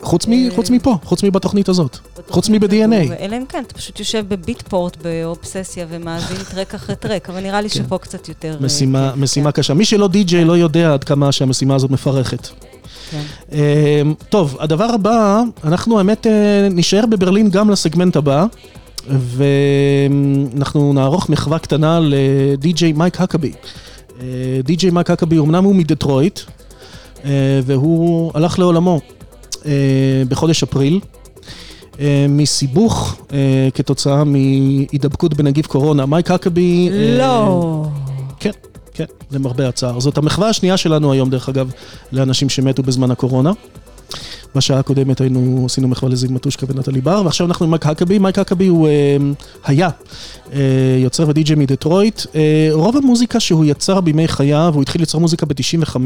[0.00, 3.12] חוץ, מ, אה, חוץ מפה, חוץ מבתוכנית הזאת, חוץ מב-DNA.
[3.20, 7.68] אלא אם כן, אתה פשוט יושב בביטפורט באובססיה ומאזין טרק אחרי טרק, אבל נראה לי
[7.68, 8.52] שפה קצת יותר...
[8.52, 8.64] אה, כן.
[8.64, 9.62] משימה, כיף, משימה כן.
[9.62, 9.74] קשה.
[9.74, 12.48] מי שלא די-ג'יי לא יודע עד כמה שהמשימה הזאת מפרכת.
[13.10, 13.22] כן.
[13.52, 18.46] אמ, טוב, הדבר הבא, אנחנו האמת אה, נישאר בברלין גם לסגמנט הבא,
[19.08, 23.52] ואנחנו נערוך מחווה קטנה לדי-ג'יי מייק הקאבי.
[24.20, 26.40] אה, די-ג'יי מייק הקאבי אמנם הוא מדטרויט,
[27.24, 27.30] אה,
[27.64, 29.00] והוא הלך לעולמו
[29.66, 29.72] אה,
[30.28, 31.00] בחודש אפריל.
[32.28, 36.06] מסיבוך אה, כתוצאה מהידבקות בנגיף קורונה.
[36.06, 36.30] מייק.
[36.30, 36.36] אה,
[37.18, 37.86] לא.
[38.40, 38.50] כן,
[38.94, 40.00] כן, למרבה הצער.
[40.00, 41.70] זאת המחווה השנייה שלנו היום, דרך אגב,
[42.12, 43.52] לאנשים שמתו בזמן הקורונה.
[44.54, 48.18] בשעה הקודמת היינו, עשינו מחווה לזיג מטושקה ונטלי בר, ועכשיו אנחנו עם מייק הקאבי.
[48.18, 49.16] מייק הקאבי הוא אה,
[49.64, 49.88] היה
[50.52, 50.58] אה,
[50.98, 52.22] יוצר ודי-ג'יי מדטרויט.
[52.34, 55.96] אה, רוב המוזיקה שהוא יצר בימי חייו, הוא התחיל ליצור מוזיקה ב-95.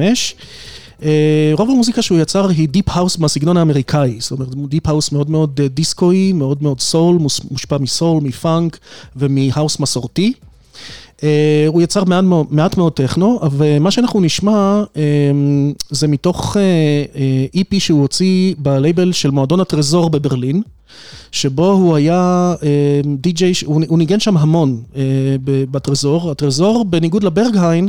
[1.03, 5.31] אה, רוב המוזיקה שהוא יצר היא deep house מהסגנון האמריקאי, זאת אומרת deep house מאוד
[5.31, 7.19] מאוד דיסקואי, מאוד מאוד soul,
[7.51, 8.79] מושפע מ soul, מפאנק
[9.17, 10.33] ומהאוס מסורתי.
[11.25, 15.03] אה, הוא יצר מעט, מעט מאוד טכנו, אבל מה שאנחנו נשמע אה,
[15.91, 16.63] זה מתוך אה,
[17.17, 20.63] אה, EP שהוא הוציא בלייבל של מועדון הטרזור בברלין,
[21.33, 25.03] שבו הוא היה אה, די-ג'יי, ש- הוא הוא ניגן שם המון אה,
[25.45, 26.31] ב- בטרזור.
[26.31, 27.89] הטרזור, בניגוד לברגהיין,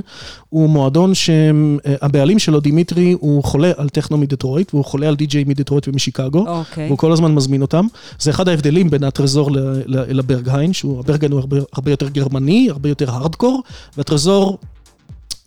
[0.50, 5.88] הוא מועדון שהבעלים שלו, דימיטרי, הוא חולה על טכנו מדטרויט, והוא חולה על די-ג'יי מדטרויט
[5.88, 6.48] ומשיקגו.
[6.48, 6.88] אוקיי.
[6.88, 7.88] והוא כל הזמן מזמין אותם.
[8.20, 9.50] זה אחד ההבדלים בין הטרזור
[9.88, 13.64] לברגהיין, שהוא, הברגהיין הוא הרבה, הרבה יותר גרמני, הרבה יותר הארדקור,
[13.98, 14.58] והטרזור...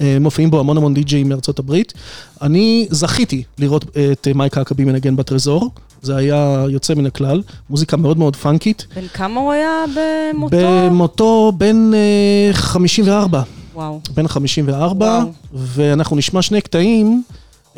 [0.01, 1.93] אה, מופיעים בו המון המון די-ג'אים מארצות הברית.
[2.43, 5.71] אני זכיתי לראות את אה, מייק הקאבי מנגן בטרזור,
[6.03, 8.87] זה היה יוצא מן הכלל, מוזיקה מאוד מאוד פאנקית.
[8.97, 10.57] בן כמה הוא היה במותו?
[10.57, 13.43] במותו בן אה, 54.
[13.75, 14.01] וואו.
[14.15, 15.29] בן 54, וואו.
[15.53, 17.23] ואנחנו נשמע שני קטעים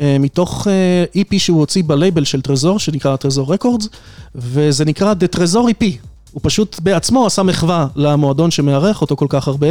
[0.01, 3.89] אה, מתוך אה, EP שהוא הוציא בלייבל של טרזור, שנקרא טרזור רקורדס,
[4.35, 5.85] וזה נקרא The טרזור EP.
[6.31, 9.67] הוא פשוט בעצמו עשה מחווה למועדון שמארח אותו כל כך הרבה,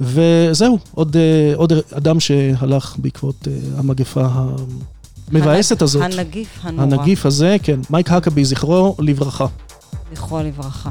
[0.00, 4.26] וזהו, עוד, אה, עוד אדם שהלך בעקבות אה, המגפה
[5.30, 6.02] המבאסת הזאת.
[6.02, 6.82] הנגיף הנורא.
[6.82, 7.80] הנגיף הזה, כן.
[7.90, 9.46] מייק האקבי, זכרו לברכה.
[10.14, 10.90] זכרו לברכה.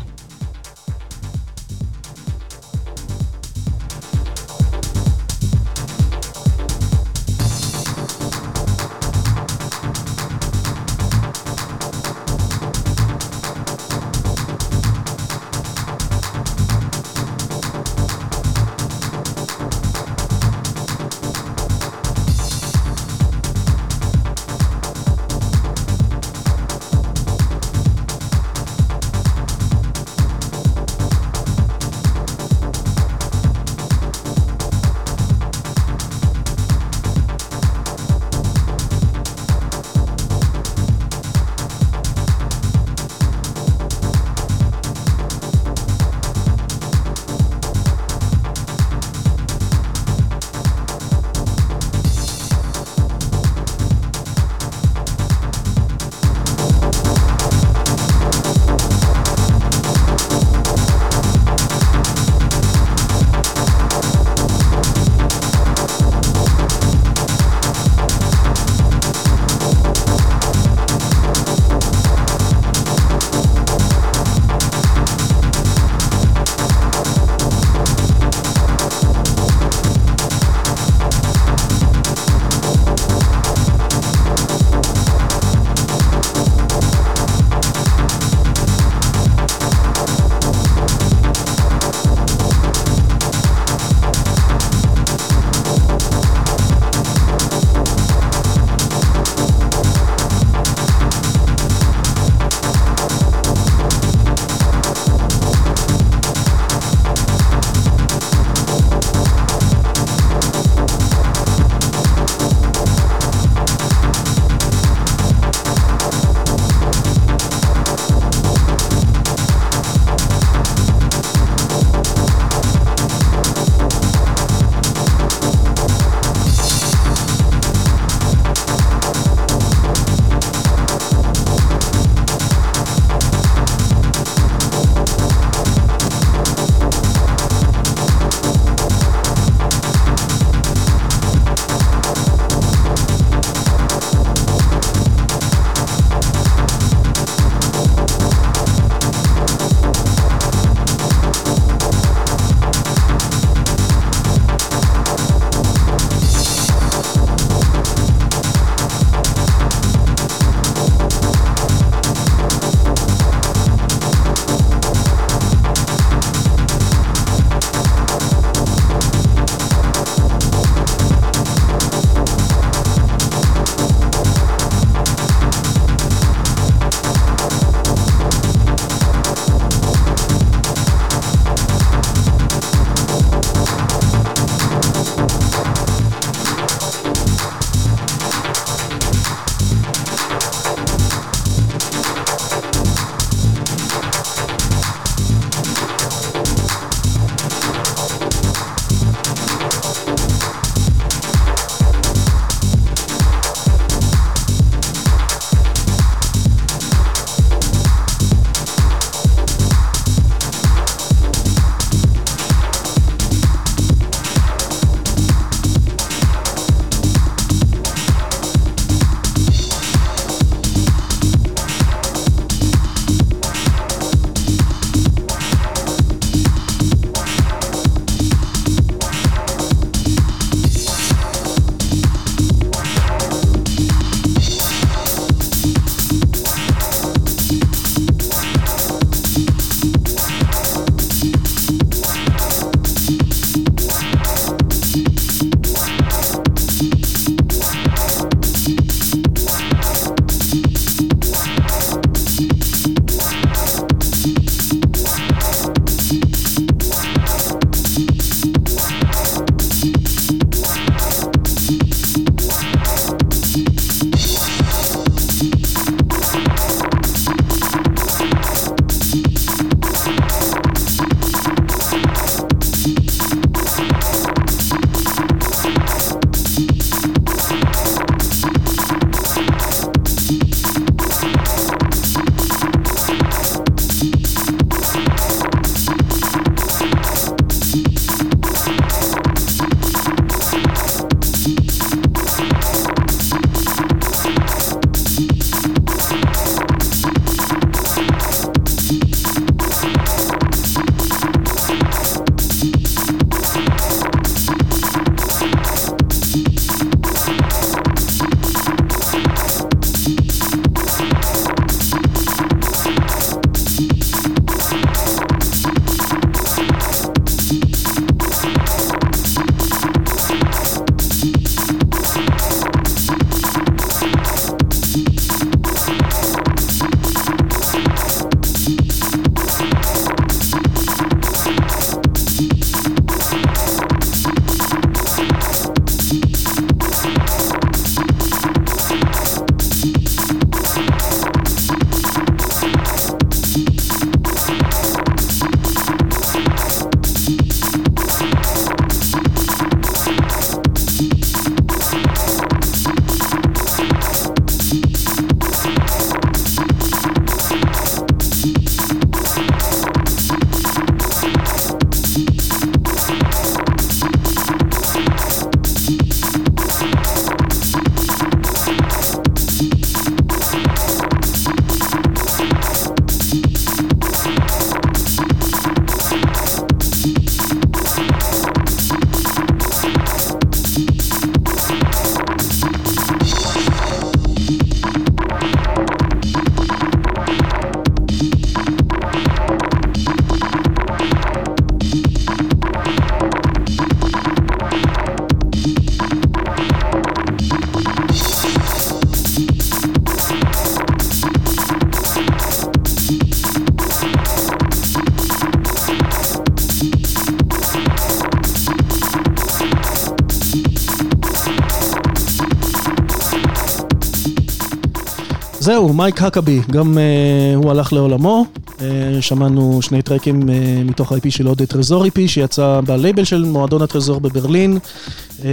[415.64, 418.46] זהו, מייק הקאבי, גם אה, הוא הלך לעולמו.
[418.68, 418.82] אה,
[419.22, 420.46] שמענו שני טרקים אה,
[420.86, 424.78] מתוך ה-EP שלו The Tresor EP שיצא בלייבל של מועדון הטרזור בברלין.
[424.78, 425.44] אה,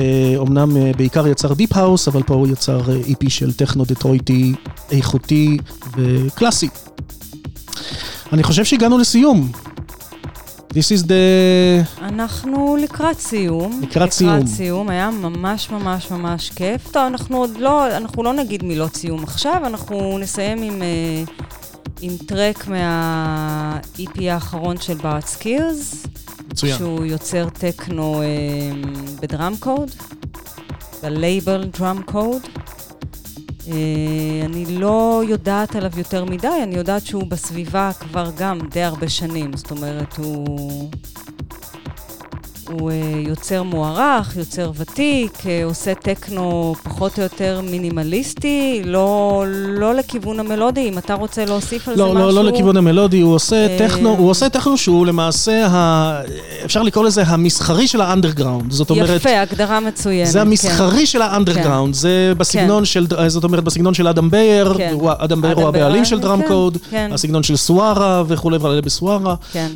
[0.41, 4.55] אמנם אה, בעיקר יצר deep house, אבל פה הוא יצר אה, EP של טכנו דטרויטי
[4.91, 5.59] איכותי
[5.97, 6.69] וקלאסי.
[8.33, 9.51] אני חושב שהגענו לסיום.
[10.75, 12.00] This is the...
[12.21, 13.81] אנחנו לקראת סיום.
[13.83, 14.31] לקראת סיום.
[14.31, 16.93] לקראת סיום, היה ממש ממש ממש כיף.
[16.93, 21.23] טוב, אנחנו עוד לא, אנחנו לא נגיד מילות סיום עכשיו, אנחנו נסיים עם, אה,
[22.01, 26.07] עם טרק מה-EP האחרון של בארט סקילס.
[26.51, 26.77] מצוין.
[26.77, 28.27] שהוא יוצר טכנו אה,
[29.21, 29.91] ב Drumcode,
[31.03, 32.43] בלייבל Drumcode.
[33.69, 33.75] אה,
[34.45, 39.57] אני לא יודעת עליו יותר מדי, אני יודעת שהוא בסביבה כבר גם די הרבה שנים.
[39.57, 40.91] זאת אומרת, הוא...
[42.79, 42.97] הוא אה,
[43.29, 50.89] יוצר מוערך, יוצר ותיק, אה, עושה טכנו פחות או יותר מינימליסטי, לא, לא לכיוון המלודי,
[50.89, 52.43] אם אתה רוצה להוסיף על לא, זה לא, משהו.
[52.43, 56.21] לא לכיוון המלודי, הוא עושה אה, טכנו, הוא עושה טכנו שהוא למעשה, ה...
[56.65, 58.71] אפשר לקרוא לזה המסחרי של האנדרגראונד.
[58.73, 60.29] זאת אומרת, יפה, הגדרה מצוינת.
[60.29, 60.47] זה כן.
[60.47, 64.91] המסחרי של האנדרגראונד, זה בסגנון של, זאת אומרת, בסגנון של אדם בייר, כן.
[64.93, 67.11] הוא- אדם בייר הוא הבעלים של Drum כן, code, כן.
[67.13, 69.35] הסגנון של סוארה וכולי וכולי בסוארה.
[69.53, 69.69] כן.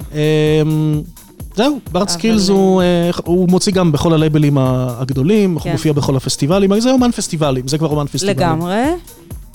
[1.55, 5.73] זהו, אבל- סקילס הוא, אה, הוא מוציא גם בכל הלייבלים הגדולים, הוא כן.
[5.73, 8.37] מופיע בכל הפסטיבלים, זה אומן פסטיבלים, זה כבר אומן פסטיבלים.
[8.37, 8.83] לגמרי.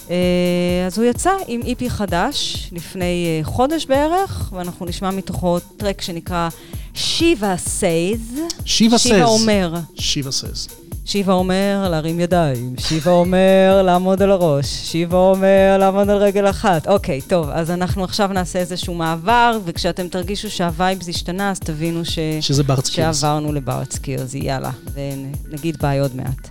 [0.09, 0.15] אה,
[0.87, 6.49] אז הוא יצא עם EP חדש לפני אה, חודש בערך, ואנחנו נשמע מתוכו טרק שנקרא
[6.93, 8.39] Shiva says.
[8.65, 9.27] Shiva Shiva says.
[9.27, 9.73] אומר.
[9.95, 10.67] Shiva says.
[11.09, 16.87] שיבה אומר להרים ידיים, שיבה אומר לעמוד על הראש, שיבה אומר לעמוד על רגל אחת.
[16.87, 22.05] אוקיי, טוב, אז אנחנו עכשיו נעשה איזשהו מעבר, וכשאתם תרגישו שה vibes השתנה, אז תבינו
[22.05, 22.19] ש...
[22.41, 23.19] שזה בארט סקילס.
[23.19, 26.47] שעברנו לבארט סקילס, יאללה, ונגיד ביי עוד מעט.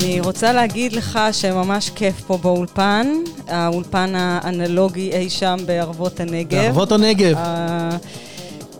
[0.00, 3.06] אני רוצה להגיד לך שממש כיף פה באולפן,
[3.48, 6.58] האולפן האנלוגי אי שם בערבות הנגב.
[6.58, 7.36] בערבות הנגב.
[7.36, 7.88] אה,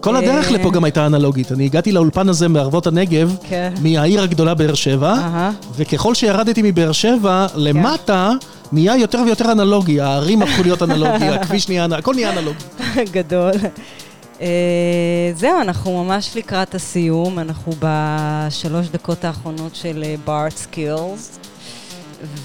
[0.00, 1.52] כל הדרך אה, לפה גם הייתה אנלוגית.
[1.52, 3.72] אני הגעתי לאולפן הזה בערבות הנגב, כן.
[3.82, 5.14] מהעיר הגדולה באר שבע.
[5.76, 8.32] וככל שירדתי מבאר שבע, למטה
[8.72, 10.00] נהיה יותר ויותר אנלוגי.
[10.00, 12.64] הערים הפכו להיות אנלוגי, הכביש נהיה הכל נהיה אנלוגי.
[13.12, 13.52] גדול.
[14.40, 21.38] אה, זהו, אנחנו ממש לקראת הסיום, אנחנו בשלוש דקות האחרונות של Bart Skils.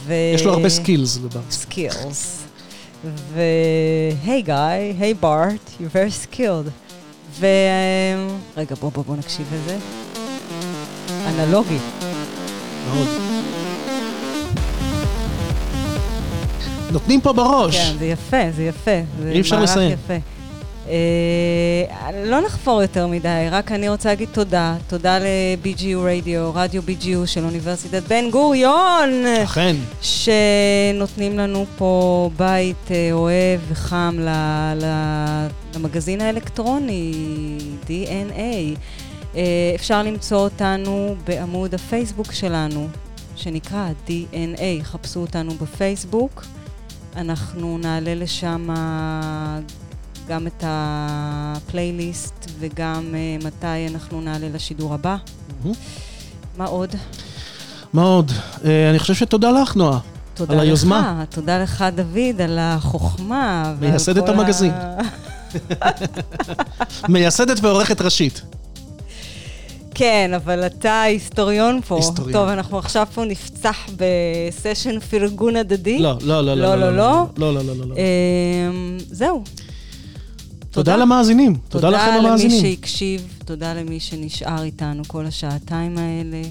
[0.10, 1.44] יש לו הרבה skills לבארט.
[1.50, 2.42] Skills.
[3.34, 4.56] והי גיא,
[5.00, 6.70] hey Bart, you're very skilled.
[7.40, 7.46] ו...
[8.58, 9.78] רגע, בוא, בוא, בוא נקשיב לזה.
[11.28, 11.78] אנלוגי.
[12.94, 13.08] מאוד.
[16.92, 17.78] נותנים פה בראש.
[17.78, 19.02] כן, זה יפה, זה יפה.
[19.32, 19.92] אי אפשר לסיים.
[19.92, 20.35] יפה.
[20.90, 24.76] אה, לא נחפור יותר מדי, רק אני רוצה להגיד תודה.
[24.88, 29.26] תודה ל-BGU רדיו, רדיו BGU של אוניברסיטת בן גוריון.
[29.44, 29.76] אכן.
[30.02, 34.18] שנותנים לנו פה בית אה, אוהב וחם
[35.76, 37.14] למגזין האלקטרוני,
[37.88, 38.78] DNA.
[39.36, 39.42] אה,
[39.76, 42.88] אפשר למצוא אותנו בעמוד הפייסבוק שלנו,
[43.36, 44.84] שנקרא DNA.
[44.84, 46.46] חפשו אותנו בפייסבוק.
[47.16, 48.68] אנחנו נעלה לשם
[50.30, 55.16] גם את הפלייליסט וגם אה, מתי אנחנו נעלה לשידור הבא.
[56.58, 56.96] מה עוד?
[57.94, 58.32] מה עוד?
[58.66, 60.00] אה, אני חושב שתודה לך, נועה.
[60.34, 61.24] תודה על לך, היוזמה.
[61.30, 63.74] תודה לך, דוד, על החוכמה.
[63.80, 64.72] מייסדת המגזין.
[64.72, 64.98] ה-
[67.10, 68.42] מייסדת ועורכת ראשית.
[69.98, 71.96] כן, אבל אתה היסטוריון פה.
[71.96, 72.34] היסטוריון.
[72.34, 76.00] טוב, אנחנו עכשיו פה נפצח בסשן פרגון הדדי.
[76.00, 77.26] לא, לא, לא, לא, לא, לא.
[77.38, 77.96] לא, לא, לא, לא, לא.
[77.96, 79.44] אמ, זהו.
[80.76, 81.56] תודה למאזינים.
[81.70, 82.62] תודה לכם תודה למי המאזינים.
[82.62, 86.42] שהקשיב, תודה למי שנשאר איתנו כל השעתיים האלה.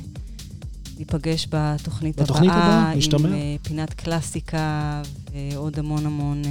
[0.99, 2.25] ניפגש בתוכנית הבאה.
[2.25, 3.29] בתוכנית הבאה, נשתמע.
[3.29, 5.03] עם אה, פינת קלאסיקה
[5.53, 6.51] ועוד המון המון אה,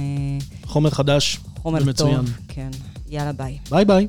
[0.66, 2.16] חומר חדש חומר ומצוין.
[2.16, 2.30] טוב.
[2.48, 2.70] כן.
[3.10, 3.58] יאללה, ביי.
[3.70, 4.06] ביי ביי.